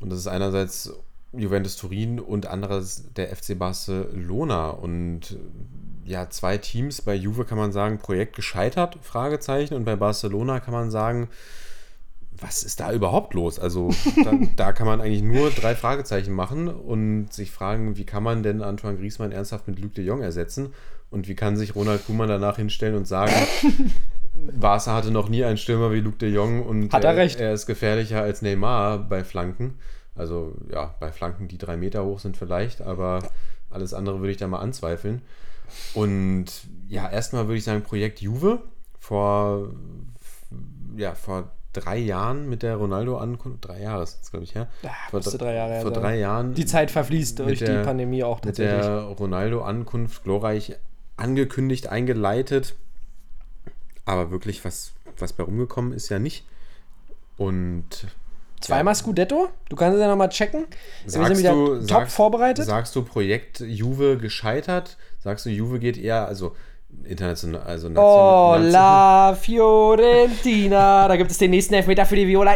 [0.00, 0.92] Und das ist einerseits
[1.32, 4.70] Juventus Turin und andererseits der FC Barcelona.
[4.70, 5.36] Und
[6.06, 7.02] ja, zwei Teams.
[7.02, 9.74] Bei Juve kann man sagen, Projekt gescheitert, Fragezeichen.
[9.74, 11.28] Und bei Barcelona kann man sagen,
[12.38, 13.58] was ist da überhaupt los?
[13.58, 13.90] Also
[14.24, 18.42] da, da kann man eigentlich nur drei Fragezeichen machen und sich fragen, wie kann man
[18.42, 20.72] denn Antoine Griezmann ernsthaft mit Luc de Jong ersetzen?
[21.10, 23.32] Und wie kann sich Ronald Koeman danach hinstellen und sagen,
[24.52, 27.40] Barca hatte noch nie einen Stürmer wie Luc de Jong und Hat er recht.
[27.40, 29.78] er ist gefährlicher als Neymar bei Flanken.
[30.14, 33.20] Also ja, bei Flanken, die drei Meter hoch sind vielleicht, aber
[33.70, 35.22] alles andere würde ich da mal anzweifeln.
[35.94, 36.46] Und
[36.88, 38.62] ja, erstmal würde ich sagen, Projekt Juve
[38.98, 39.68] vor,
[40.96, 44.68] ja, vor drei Jahren mit der Ronaldo-Ankunft, drei Jahre ist es, glaube ich, her.
[44.82, 46.54] Ja, vor, drei Jahre vor drei Jahren.
[46.54, 48.80] Die Zeit verfließt Mit durch der- die Pandemie auch mit tatsächlich.
[48.86, 50.76] der Ronaldo-Ankunft glorreich
[51.16, 52.74] angekündigt, eingeleitet.
[54.04, 56.46] Aber wirklich, was, was bei rumgekommen ist, ja nicht.
[57.36, 58.06] Und
[58.60, 59.50] Zweimal Scudetto?
[59.68, 60.66] Du kannst es ja nochmal checken.
[61.04, 62.64] Wir sind Sagst wieder du, top sagst, vorbereitet.
[62.64, 64.96] Sagst du Projekt Juve gescheitert?
[65.26, 66.54] Sagst du, Juve geht eher, also
[67.02, 71.08] international, also Oh, nation- la Fiorentina.
[71.08, 72.54] Da gibt es den nächsten Elfmeter für die Viola.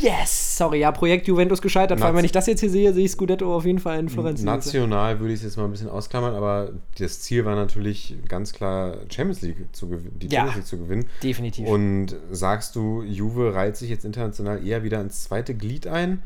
[0.00, 0.56] Yes!
[0.58, 1.98] Sorry, ja, Projekt Juventus gescheitert.
[1.98, 4.08] Vor allem, wenn ich das jetzt hier sehe, sehe ich Scudetto auf jeden Fall in
[4.08, 4.42] Florenz.
[4.42, 8.52] National würde ich es jetzt mal ein bisschen ausklammern, aber das Ziel war natürlich ganz
[8.52, 10.42] klar Champions League zu die Ja.
[10.42, 11.06] Champions League zu gewinnen.
[11.24, 11.66] Definitiv.
[11.68, 16.22] Und sagst du, Juve reiht sich jetzt international eher wieder ins zweite Glied ein?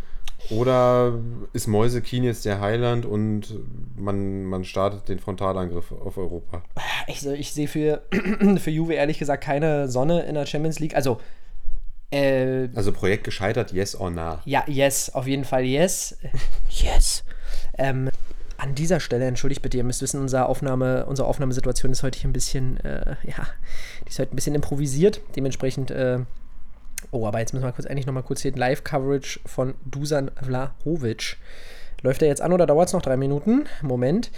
[0.51, 1.19] Oder
[1.53, 3.55] ist Mäusekien jetzt der Heiland und
[3.97, 6.63] man, man startet den Frontalangriff auf Europa?
[7.07, 8.03] ich, ich sehe für,
[8.57, 10.97] für Juve ehrlich gesagt keine Sonne in der Champions League.
[10.97, 11.19] Also,
[12.11, 14.41] äh, Also Projekt gescheitert, yes or nah?
[14.47, 16.17] ja, yes, auf jeden Fall yes.
[16.71, 17.25] Yes.
[17.77, 18.09] Ähm,
[18.57, 22.29] an dieser Stelle, entschuldigt bitte, ihr müsst wissen, unsere, Aufnahme, unsere Aufnahmesituation ist heute hier
[22.29, 23.47] ein bisschen, äh, ja,
[24.05, 25.21] die ist heute ein bisschen improvisiert.
[25.37, 26.21] Dementsprechend, äh,
[27.11, 31.37] oh, aber jetzt müssen wir kurz eigentlich nochmal kurz hier Live-Coverage von Dusan Vlahovic.
[32.03, 33.67] Läuft der jetzt an oder dauert es noch drei Minuten?
[33.83, 34.31] Moment.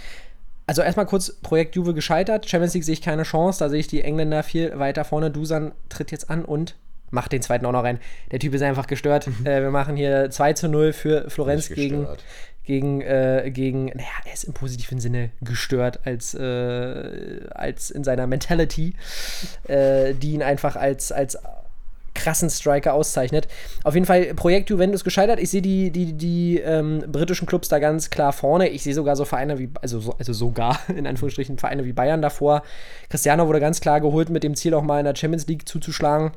[0.67, 2.49] Also erstmal kurz, Projekt Juve gescheitert.
[2.49, 3.59] Champions League sehe ich keine Chance.
[3.59, 5.29] Da sehe ich die Engländer viel weiter vorne.
[5.29, 6.75] Dusan tritt jetzt an und
[7.09, 7.99] macht den zweiten auch noch rein.
[8.31, 9.27] Der Typ ist einfach gestört.
[9.43, 12.07] äh, wir machen hier 2 zu 0 für Florenz gegen,
[12.63, 18.27] gegen, äh, gegen, naja, er ist im positiven Sinne gestört als, äh, als in seiner
[18.27, 18.95] Mentality,
[19.67, 21.37] äh, die ihn einfach als, als
[22.21, 23.47] krassen Striker auszeichnet.
[23.83, 25.39] Auf jeden Fall Projekt Juventus gescheitert.
[25.39, 28.69] Ich sehe die, die, die ähm, britischen Clubs da ganz klar vorne.
[28.69, 32.21] Ich sehe sogar so Vereine wie, also, so, also sogar in Anführungsstrichen Vereine wie Bayern
[32.21, 32.61] davor.
[33.09, 36.31] Cristiano wurde ganz klar geholt mit dem Ziel auch mal in der Champions League zuzuschlagen.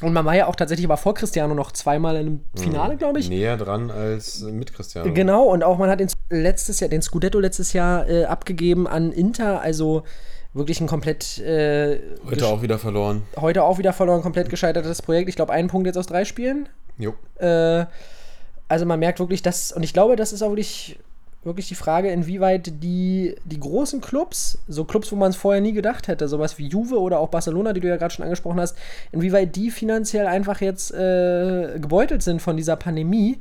[0.00, 3.18] Und man war ja auch tatsächlich aber vor Cristiano noch zweimal in einem Finale, glaube
[3.18, 3.28] ich.
[3.28, 5.12] Näher dran als mit Cristiano.
[5.12, 9.10] Genau, und auch man hat den letztes Jahr, den Scudetto letztes Jahr äh, abgegeben an
[9.10, 10.04] Inter, also
[10.54, 13.22] wirklich ein komplett äh, Heute auch wieder verloren.
[13.36, 15.28] heute auch wieder verloren, komplett gescheitertes Projekt.
[15.28, 16.68] Ich glaube, einen Punkt jetzt aus drei Spielen.
[16.98, 17.14] Jo.
[17.36, 17.86] Äh,
[18.68, 20.98] also man merkt wirklich, dass, und ich glaube, das ist auch wirklich,
[21.44, 25.72] wirklich die Frage, inwieweit die, die großen Clubs, so Clubs, wo man es vorher nie
[25.72, 28.76] gedacht hätte, sowas wie Juve oder auch Barcelona, die du ja gerade schon angesprochen hast,
[29.12, 33.38] inwieweit die finanziell einfach jetzt äh, gebeutelt sind von dieser Pandemie.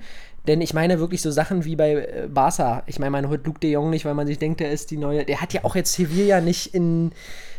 [0.48, 2.84] Denn ich meine wirklich so Sachen wie bei äh, Barca.
[2.88, 4.98] Ich meine, man holt Luc de Jong nicht, weil man sich denkt, der ist die
[4.98, 5.26] neue.
[5.26, 7.12] Der hat ja auch jetzt Sevilla nicht in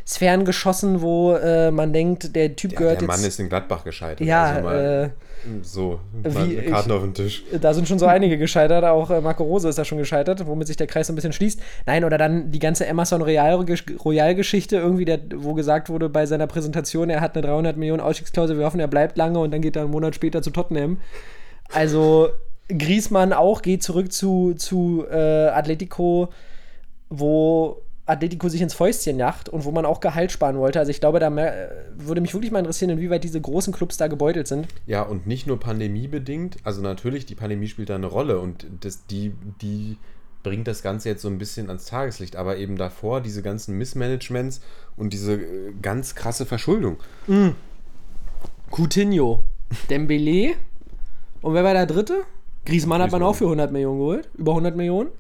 [0.07, 3.29] Sphären geschossen, wo äh, man denkt, der Typ Ja, gehört der Mann jetzt.
[3.29, 4.27] ist in Gladbach gescheitert.
[4.27, 7.45] Ja, also mal äh, so, wie Karten ich- auf den Tisch.
[7.61, 10.67] Da sind schon so einige gescheitert, auch äh, Marco Rose ist da schon gescheitert, womit
[10.67, 11.61] sich der Kreis so ein bisschen schließt.
[11.85, 13.67] Nein, oder dann die ganze Emerson Royal-
[14.03, 18.57] Royal-Geschichte, irgendwie, der, wo gesagt wurde bei seiner Präsentation, er hat eine 300 Millionen Ausstiegsklausel,
[18.59, 20.97] wir hoffen, er bleibt lange und dann geht er einen Monat später zu Tottenham.
[21.71, 22.31] Also
[22.69, 26.29] Griezmann auch geht zurück zu, zu äh, Atletico,
[27.09, 30.79] wo Atletico sich ins Fäustchen jacht und wo man auch Gehalt sparen wollte.
[30.79, 34.07] Also ich glaube, da mer- würde mich wirklich mal interessieren, inwieweit diese großen Clubs da
[34.07, 34.67] gebeutelt sind.
[34.87, 39.07] Ja, und nicht nur pandemiebedingt, also natürlich, die Pandemie spielt da eine Rolle und das,
[39.07, 39.99] die, die
[40.43, 44.61] bringt das Ganze jetzt so ein bisschen ans Tageslicht, aber eben davor diese ganzen Missmanagements
[44.97, 46.97] und diese äh, ganz krasse Verschuldung.
[48.71, 49.41] Coutinho,
[49.91, 50.55] Dembele
[51.43, 52.23] und wer war der dritte?
[52.65, 54.29] Griezmann hat man auch für 100 Millionen geholt.
[54.35, 55.11] Über 100 Millionen?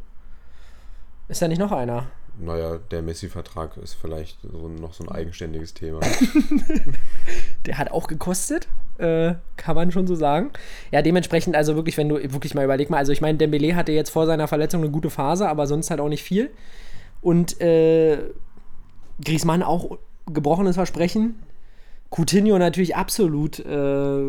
[1.29, 2.07] Ist da nicht noch einer?
[2.41, 6.01] Naja, der Messi-Vertrag ist vielleicht so, noch so ein eigenständiges Thema.
[7.67, 8.69] Der hat auch gekostet,
[8.99, 10.51] äh, kann man schon so sagen.
[10.93, 13.91] Ja, dementsprechend, also wirklich, wenn du wirklich mal überleg mal, also ich meine, Dembele hatte
[13.91, 16.51] jetzt vor seiner Verletzung eine gute Phase, aber sonst halt auch nicht viel.
[17.21, 18.19] Und äh,
[19.25, 19.99] Griezmann auch
[20.33, 21.43] gebrochenes Versprechen.
[22.11, 24.23] Coutinho natürlich absolut, äh,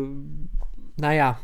[0.96, 1.38] naja,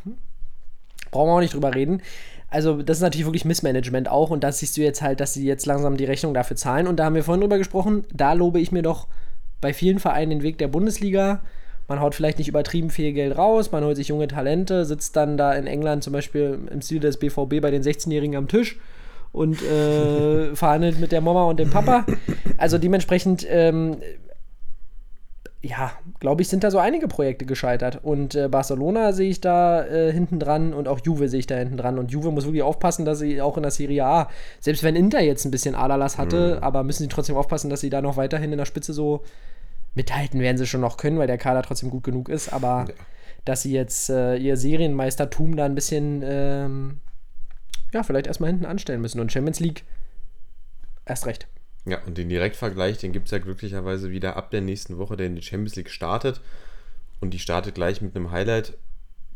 [1.16, 2.02] brauchen wir auch nicht drüber reden.
[2.48, 5.44] Also, das ist natürlich wirklich Missmanagement auch und das siehst du jetzt halt, dass sie
[5.44, 6.86] jetzt langsam die Rechnung dafür zahlen.
[6.86, 9.08] Und da haben wir vorhin drüber gesprochen, da lobe ich mir doch
[9.60, 11.40] bei vielen Vereinen den Weg der Bundesliga.
[11.88, 15.36] Man haut vielleicht nicht übertrieben viel Geld raus, man holt sich junge Talente, sitzt dann
[15.36, 18.78] da in England zum Beispiel im Stil des BVB bei den 16-Jährigen am Tisch
[19.32, 22.04] und äh, verhandelt mit der Mama und dem Papa.
[22.58, 23.98] Also dementsprechend, ähm,
[25.66, 28.00] ja, glaube ich, sind da so einige Projekte gescheitert.
[28.02, 31.56] Und äh, Barcelona sehe ich da äh, hinten dran und auch Juve sehe ich da
[31.56, 31.98] hinten dran.
[31.98, 34.28] Und Juve muss wirklich aufpassen, dass sie auch in der Serie A,
[34.60, 37.90] selbst wenn Inter jetzt ein bisschen Aderlass hatte, aber müssen sie trotzdem aufpassen, dass sie
[37.90, 39.22] da noch weiterhin in der Spitze so
[39.94, 42.52] mithalten werden sie schon noch können, weil der Kader trotzdem gut genug ist.
[42.52, 42.94] Aber Ja.
[43.44, 47.00] dass sie jetzt äh, ihr Serienmeistertum da ein bisschen, ähm,
[47.92, 49.20] ja, vielleicht erstmal hinten anstellen müssen.
[49.20, 49.84] Und Champions League
[51.06, 51.48] erst recht.
[51.86, 55.26] Ja, und den Direktvergleich, den gibt es ja glücklicherweise wieder ab der nächsten Woche, der
[55.26, 56.40] in die Champions League startet.
[57.20, 58.76] Und die startet gleich mit einem Highlight,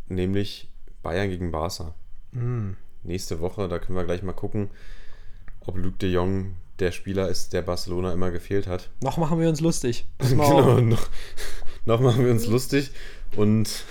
[0.09, 0.69] nämlich
[1.03, 1.95] Bayern gegen Barca.
[3.03, 4.69] Nächste Woche, da können wir gleich mal gucken,
[5.61, 8.91] ob Luc de Jong der Spieler ist, der Barcelona immer gefehlt hat.
[9.03, 10.07] Noch machen wir uns lustig.
[10.19, 11.09] Genau, noch,
[11.85, 12.91] noch machen wir uns lustig
[13.37, 13.85] und,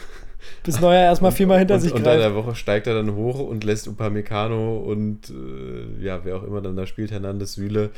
[0.63, 2.05] bis Neuer erstmal viermal hinter und sich greift.
[2.21, 6.61] der Woche steigt er dann hoch und lässt Upamecano und äh, ja, wer auch immer
[6.61, 7.91] dann da spielt, Hernandez Süle,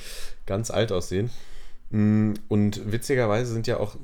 [0.46, 1.30] ganz alt aussehen.
[1.90, 3.96] Mm, Und witzigerweise sind ja auch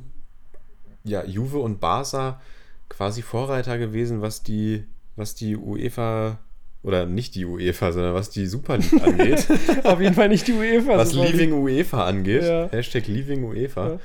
[1.04, 2.42] ja, Juve und Barca
[2.90, 4.84] quasi Vorreiter gewesen, was die,
[5.16, 6.40] was die UEFA
[6.84, 9.48] oder nicht die UEFA, sondern was die Super League angeht.
[9.84, 10.98] Auf jeden Fall nicht die UEFA.
[10.98, 11.14] was.
[11.14, 12.44] Leaving UEFA angeht.
[12.44, 12.70] Ja.
[12.72, 13.90] Hashtag Leaving UEFA.
[13.94, 14.00] Ja.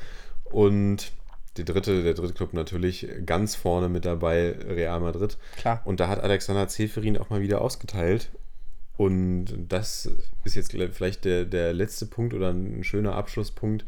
[0.45, 1.13] Und
[1.57, 5.37] die dritte, der dritte Club natürlich ganz vorne mit dabei, Real Madrid.
[5.57, 5.83] Klar.
[5.85, 8.31] Und da hat Alexander Zeferin auch mal wieder ausgeteilt.
[8.97, 10.11] Und das
[10.45, 13.85] ist jetzt vielleicht der, der letzte Punkt oder ein schöner Abschlusspunkt,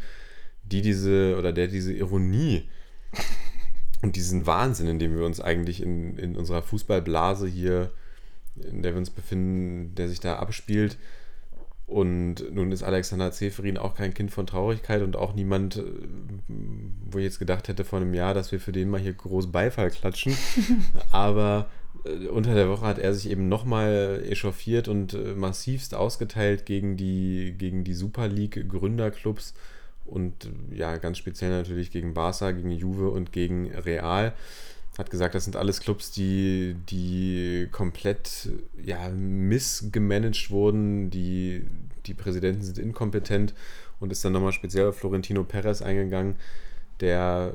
[0.64, 2.68] die diese oder der diese Ironie
[4.02, 7.90] und diesen Wahnsinn, in dem wir uns eigentlich in, in unserer Fußballblase hier,
[8.56, 10.98] in der wir uns befinden, der sich da abspielt.
[11.86, 15.82] Und nun ist Alexander Zeferin auch kein Kind von Traurigkeit und auch niemand, äh,
[16.48, 19.52] wo ich jetzt gedacht hätte vor einem Jahr, dass wir für den mal hier groß
[19.52, 20.36] Beifall klatschen.
[21.12, 21.68] Aber
[22.04, 26.96] äh, unter der Woche hat er sich eben nochmal echauffiert und äh, massivst ausgeteilt gegen
[26.96, 29.54] die, gegen die Super League Gründerclubs
[30.04, 34.34] und ja, ganz speziell natürlich gegen Barca, gegen Juve und gegen Real.
[34.98, 38.48] Hat gesagt, das sind alles Clubs, die, die komplett
[38.82, 41.66] ja, missgemanagt wurden, die,
[42.06, 43.54] die Präsidenten sind inkompetent
[44.00, 46.36] und ist dann nochmal speziell auf Florentino Perez eingegangen,
[47.00, 47.54] der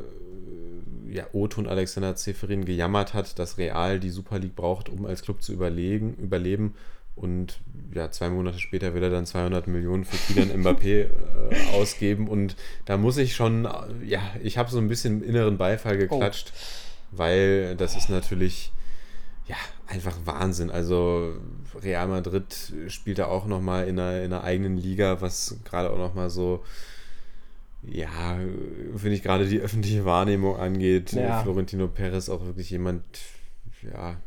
[1.07, 5.05] äh, ja, Otto und Alexander Zeferin gejammert hat, dass Real die Super League braucht, um
[5.05, 6.75] als Club zu überlegen, überleben.
[7.15, 7.59] Und
[7.93, 11.09] ja, zwei Monate später will er dann 200 Millionen für Kylian Mbappé äh,
[11.73, 12.27] ausgeben.
[12.27, 13.69] Und da muss ich schon, äh,
[14.05, 16.53] ja, ich habe so ein bisschen inneren Beifall geklatscht,
[17.12, 18.72] weil das ist natürlich,
[19.47, 19.55] ja,
[19.88, 20.70] einfach Wahnsinn.
[20.70, 21.34] Also
[21.82, 25.97] Real Madrid spielt da auch nochmal in einer, in einer eigenen Liga, was gerade auch
[25.97, 26.64] nochmal so,
[27.82, 28.38] ja,
[28.95, 31.14] finde ich gerade die öffentliche Wahrnehmung angeht.
[31.14, 31.41] Ja.
[31.41, 33.03] Florentino Perez auch wirklich jemand,
[33.82, 34.18] ja,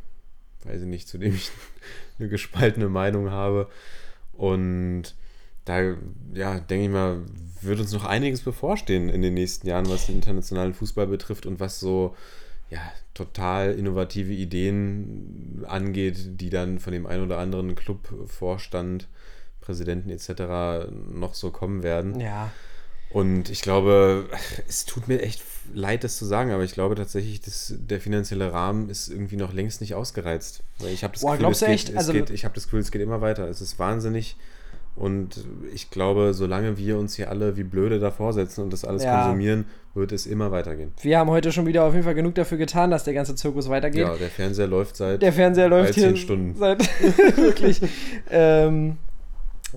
[0.65, 1.51] weiß ich nicht, zu dem ich
[2.19, 3.69] eine gespaltene Meinung habe.
[4.33, 5.15] Und
[5.65, 5.95] da,
[6.33, 7.21] ja, denke ich mal,
[7.61, 11.59] wird uns noch einiges bevorstehen in den nächsten Jahren, was den internationalen Fußball betrifft und
[11.59, 12.15] was so,
[12.69, 12.79] ja,
[13.13, 19.07] total innovative Ideen angeht, die dann von dem einen oder anderen Clubvorstand,
[19.61, 20.89] Präsidenten etc.
[21.13, 22.19] noch so kommen werden.
[22.19, 22.51] Ja.
[23.09, 24.27] Und ich glaube,
[24.67, 25.41] es tut mir echt
[25.73, 29.53] leid, das zu sagen, aber ich glaube tatsächlich, dass der finanzielle Rahmen ist irgendwie noch
[29.53, 30.63] längst nicht ausgereizt.
[30.91, 31.89] Ich habe das, Boah, Gefühl, glaubst es du geht, echt?
[31.91, 33.47] es Also- geht, ich habe das Gefühl, es geht immer weiter.
[33.47, 34.35] Es ist wahnsinnig.
[34.95, 39.03] Und ich glaube, solange wir uns hier alle wie blöde davor setzen und das alles
[39.03, 39.23] Ja.
[39.23, 39.65] konsumieren,
[39.95, 40.91] wird es immer weitergehen.
[41.01, 43.69] Wir haben heute schon wieder auf jeden Fall genug dafür getan, dass der ganze Zirkus
[43.69, 44.01] weitergeht.
[44.01, 45.21] Ja, der Fernseher läuft seit.
[45.21, 46.55] Der Fernseher läuft Bei hier zehn Stunden.
[46.55, 46.79] seit
[47.37, 47.81] wirklich.
[48.29, 48.97] ähm,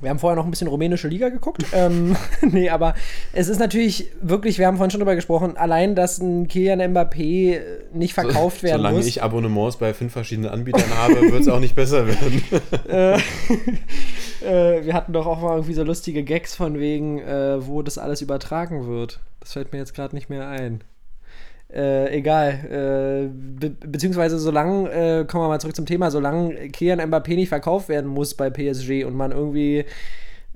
[0.00, 1.64] wir haben vorher noch ein bisschen rumänische Liga geguckt.
[1.72, 2.94] ähm, nee, aber
[3.32, 7.60] es ist natürlich wirklich, wir haben vorhin schon drüber gesprochen, allein, dass ein Kilian Mbappé
[7.92, 9.06] nicht verkauft werden Solange muss.
[9.06, 12.42] ich Abonnements bei fünf verschiedenen Anbietern habe, wird es auch nicht besser werden.
[12.88, 13.16] äh,
[14.44, 17.98] äh, wir hatten doch auch mal irgendwie so lustige Gags von wegen, äh, wo das
[17.98, 19.20] alles übertragen wird.
[19.40, 20.82] Das fällt mir jetzt gerade nicht mehr ein.
[21.72, 22.50] Äh, egal.
[22.70, 27.48] Äh, be beziehungsweise solange, äh, kommen wir mal zurück zum Thema, solange Kilian Mbappé nicht
[27.48, 29.84] verkauft werden muss bei PSG und man irgendwie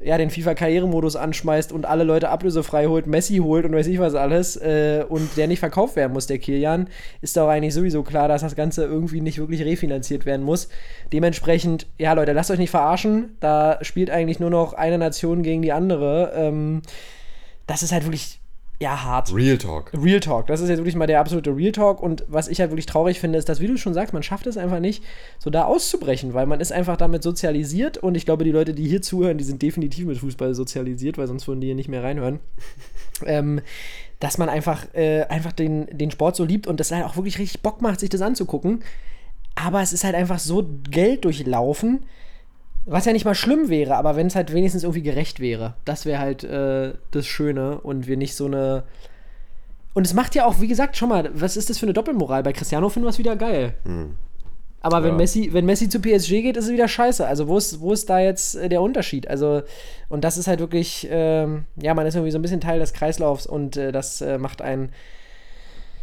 [0.03, 4.15] ja, den FIFA-Karrieremodus anschmeißt und alle Leute ablösefrei holt, Messi holt und weiß ich was
[4.15, 6.89] alles, äh, und der nicht verkauft werden muss, der Kilian,
[7.21, 10.69] ist doch eigentlich sowieso klar, dass das Ganze irgendwie nicht wirklich refinanziert werden muss.
[11.13, 13.37] Dementsprechend, ja, Leute, lasst euch nicht verarschen.
[13.41, 16.33] Da spielt eigentlich nur noch eine Nation gegen die andere.
[16.35, 16.83] Ähm,
[17.67, 18.40] das ist halt wirklich,
[18.83, 19.35] ja, hart.
[19.35, 19.93] Real Talk.
[19.93, 20.47] Real Talk.
[20.47, 22.03] Das ist jetzt wirklich mal der absolute Real Talk.
[22.03, 24.47] Und was ich halt wirklich traurig finde, ist, dass, wie du schon sagst, man schafft
[24.47, 25.05] es einfach nicht,
[25.39, 27.99] so da auszubrechen, weil man ist einfach damit sozialisiert.
[27.99, 31.27] Und ich glaube, die Leute, die hier zuhören, die sind definitiv mit Fußball sozialisiert, weil
[31.27, 32.41] sonst würden die hier nicht mehr reinhören.
[33.27, 33.61] ähm,
[34.19, 37.39] dass man einfach, äh, einfach den, den Sport so liebt und das halt auch wirklich
[37.39, 38.81] richtig Bock macht, sich das anzugucken.
[39.57, 42.07] Aber es ist halt einfach so Geld durchlaufen,
[42.87, 45.75] was ja nicht mal schlimm wäre, aber wenn es halt wenigstens irgendwie gerecht wäre.
[45.85, 48.85] Das wäre halt äh, das Schöne und wir nicht so eine.
[49.93, 52.43] Und es macht ja auch, wie gesagt, schon mal, was ist das für eine Doppelmoral?
[52.43, 53.75] Bei Cristiano finden wir es wieder geil.
[54.83, 55.17] Aber wenn Ja.
[55.17, 57.27] Messi, wenn Messi zu PSG geht, ist es wieder scheiße.
[57.27, 59.29] Also wo ist, wo ist da jetzt äh, der Unterschied?
[59.29, 59.63] Also,
[60.09, 62.93] und das ist halt wirklich, ähm, ja, man ist irgendwie so ein bisschen Teil des
[62.93, 64.91] Kreislaufs und äh, das äh, macht einen.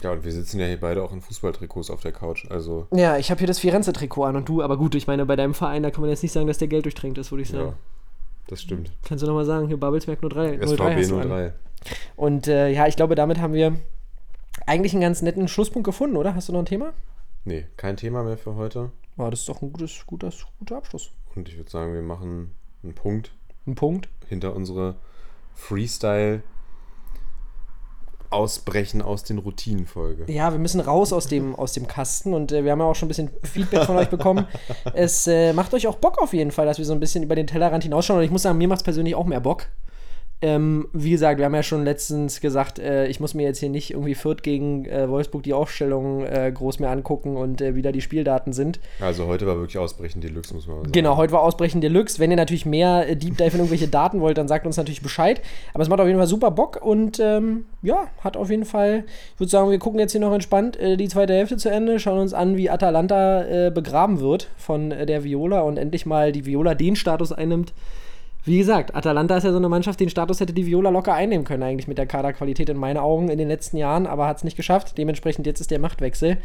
[0.04, 2.45] Ja, und wir sitzen ja hier beide auch in Fußballtrikots auf der Couch.
[2.50, 5.36] Also, Ja, ich habe hier das Firenze-Trikot an und du, aber gut, ich meine, bei
[5.36, 7.50] deinem Verein, da kann man jetzt nicht sagen, dass der Geld durchtränkt ist, würde ich
[7.50, 7.70] sagen.
[7.70, 7.74] ja,
[8.48, 8.91] das stimmt.
[9.04, 11.30] Kannst du nochmal sagen, hier Babelsberg 03, 03 hast SVB du an.
[11.30, 11.54] 03.
[12.16, 13.76] Und äh, ja, ich glaube, damit haben wir
[14.66, 16.36] eigentlich einen ganz netten Schlusspunkt gefunden, oder?
[16.36, 16.93] Hast du noch ein Thema?
[17.45, 18.91] Nee, kein Thema mehr für heute.
[19.18, 21.12] Ja, das ist doch ein gutes, gutes, guter Abschluss.
[21.36, 22.52] Und ich würde sagen, wir machen
[22.84, 23.32] einen Punkt
[23.66, 24.10] Ein Punkt.
[24.28, 24.95] hinter unsere
[25.56, 26.41] Freestyle
[28.30, 30.32] Ausbrechen aus den Routinen-Folge.
[30.32, 32.95] Ja, wir müssen raus aus dem, aus dem Kasten und äh, wir haben ja auch
[32.95, 34.47] schon ein bisschen Feedback von euch bekommen.
[34.93, 37.36] Es äh, macht euch auch Bock auf jeden Fall, dass wir so ein bisschen über
[37.36, 39.67] den Tellerrand hinausschauen und ich muss sagen, mir macht es persönlich auch mehr Bock.
[40.40, 43.70] Ähm, wie gesagt, wir haben ja schon letztens gesagt, äh, ich muss mir jetzt hier
[43.70, 47.82] nicht irgendwie Fürth gegen äh, Wolfsburg die Aufstellung äh, groß mehr angucken und äh, wie
[47.82, 48.80] da die Spieldaten sind.
[49.00, 50.92] Also heute war wirklich Ausbrechen Deluxe, muss man sagen.
[50.92, 52.20] Genau, heute war Ausbrechen Deluxe.
[52.20, 55.02] Wenn ihr natürlich mehr äh, Deep Dive in irgendwelche Daten wollt, dann sagt uns natürlich
[55.02, 55.42] Bescheid.
[55.74, 59.06] Aber es macht auf jeden Fall super Bock und ähm, ja, hat auf jeden Fall,
[59.34, 62.00] ich würde sagen, wir gucken jetzt hier noch entspannt äh, die zweite Hälfte zu Ende,
[62.00, 66.46] schauen uns an, wie Atalanta äh, begraben wird von der Viola und endlich mal die
[66.46, 67.74] Viola den Status einnimmt.
[68.48, 71.45] Wie gesagt, Atalanta ist ja so eine Mannschaft, den Status hätte die Viola locker einnehmen
[71.45, 74.45] können, eigentlich mit der Kaderqualität in meinen Augen in den letzten Jahren, aber hat es
[74.45, 74.98] nicht geschafft.
[74.98, 76.38] Dementsprechend jetzt ist der Machtwechsel.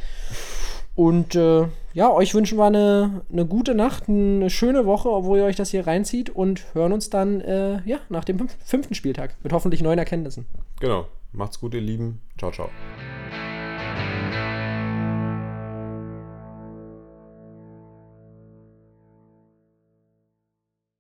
[0.96, 5.44] Und äh, ja, euch wünschen wir eine, eine gute Nacht, eine schöne Woche, obwohl ihr
[5.44, 9.36] euch das hier reinzieht und hören uns dann äh, ja, nach dem fünf- fünften Spieltag
[9.44, 10.46] mit hoffentlich neuen Erkenntnissen.
[10.80, 11.06] Genau.
[11.32, 12.20] Macht's gut, ihr Lieben.
[12.36, 12.68] Ciao, ciao.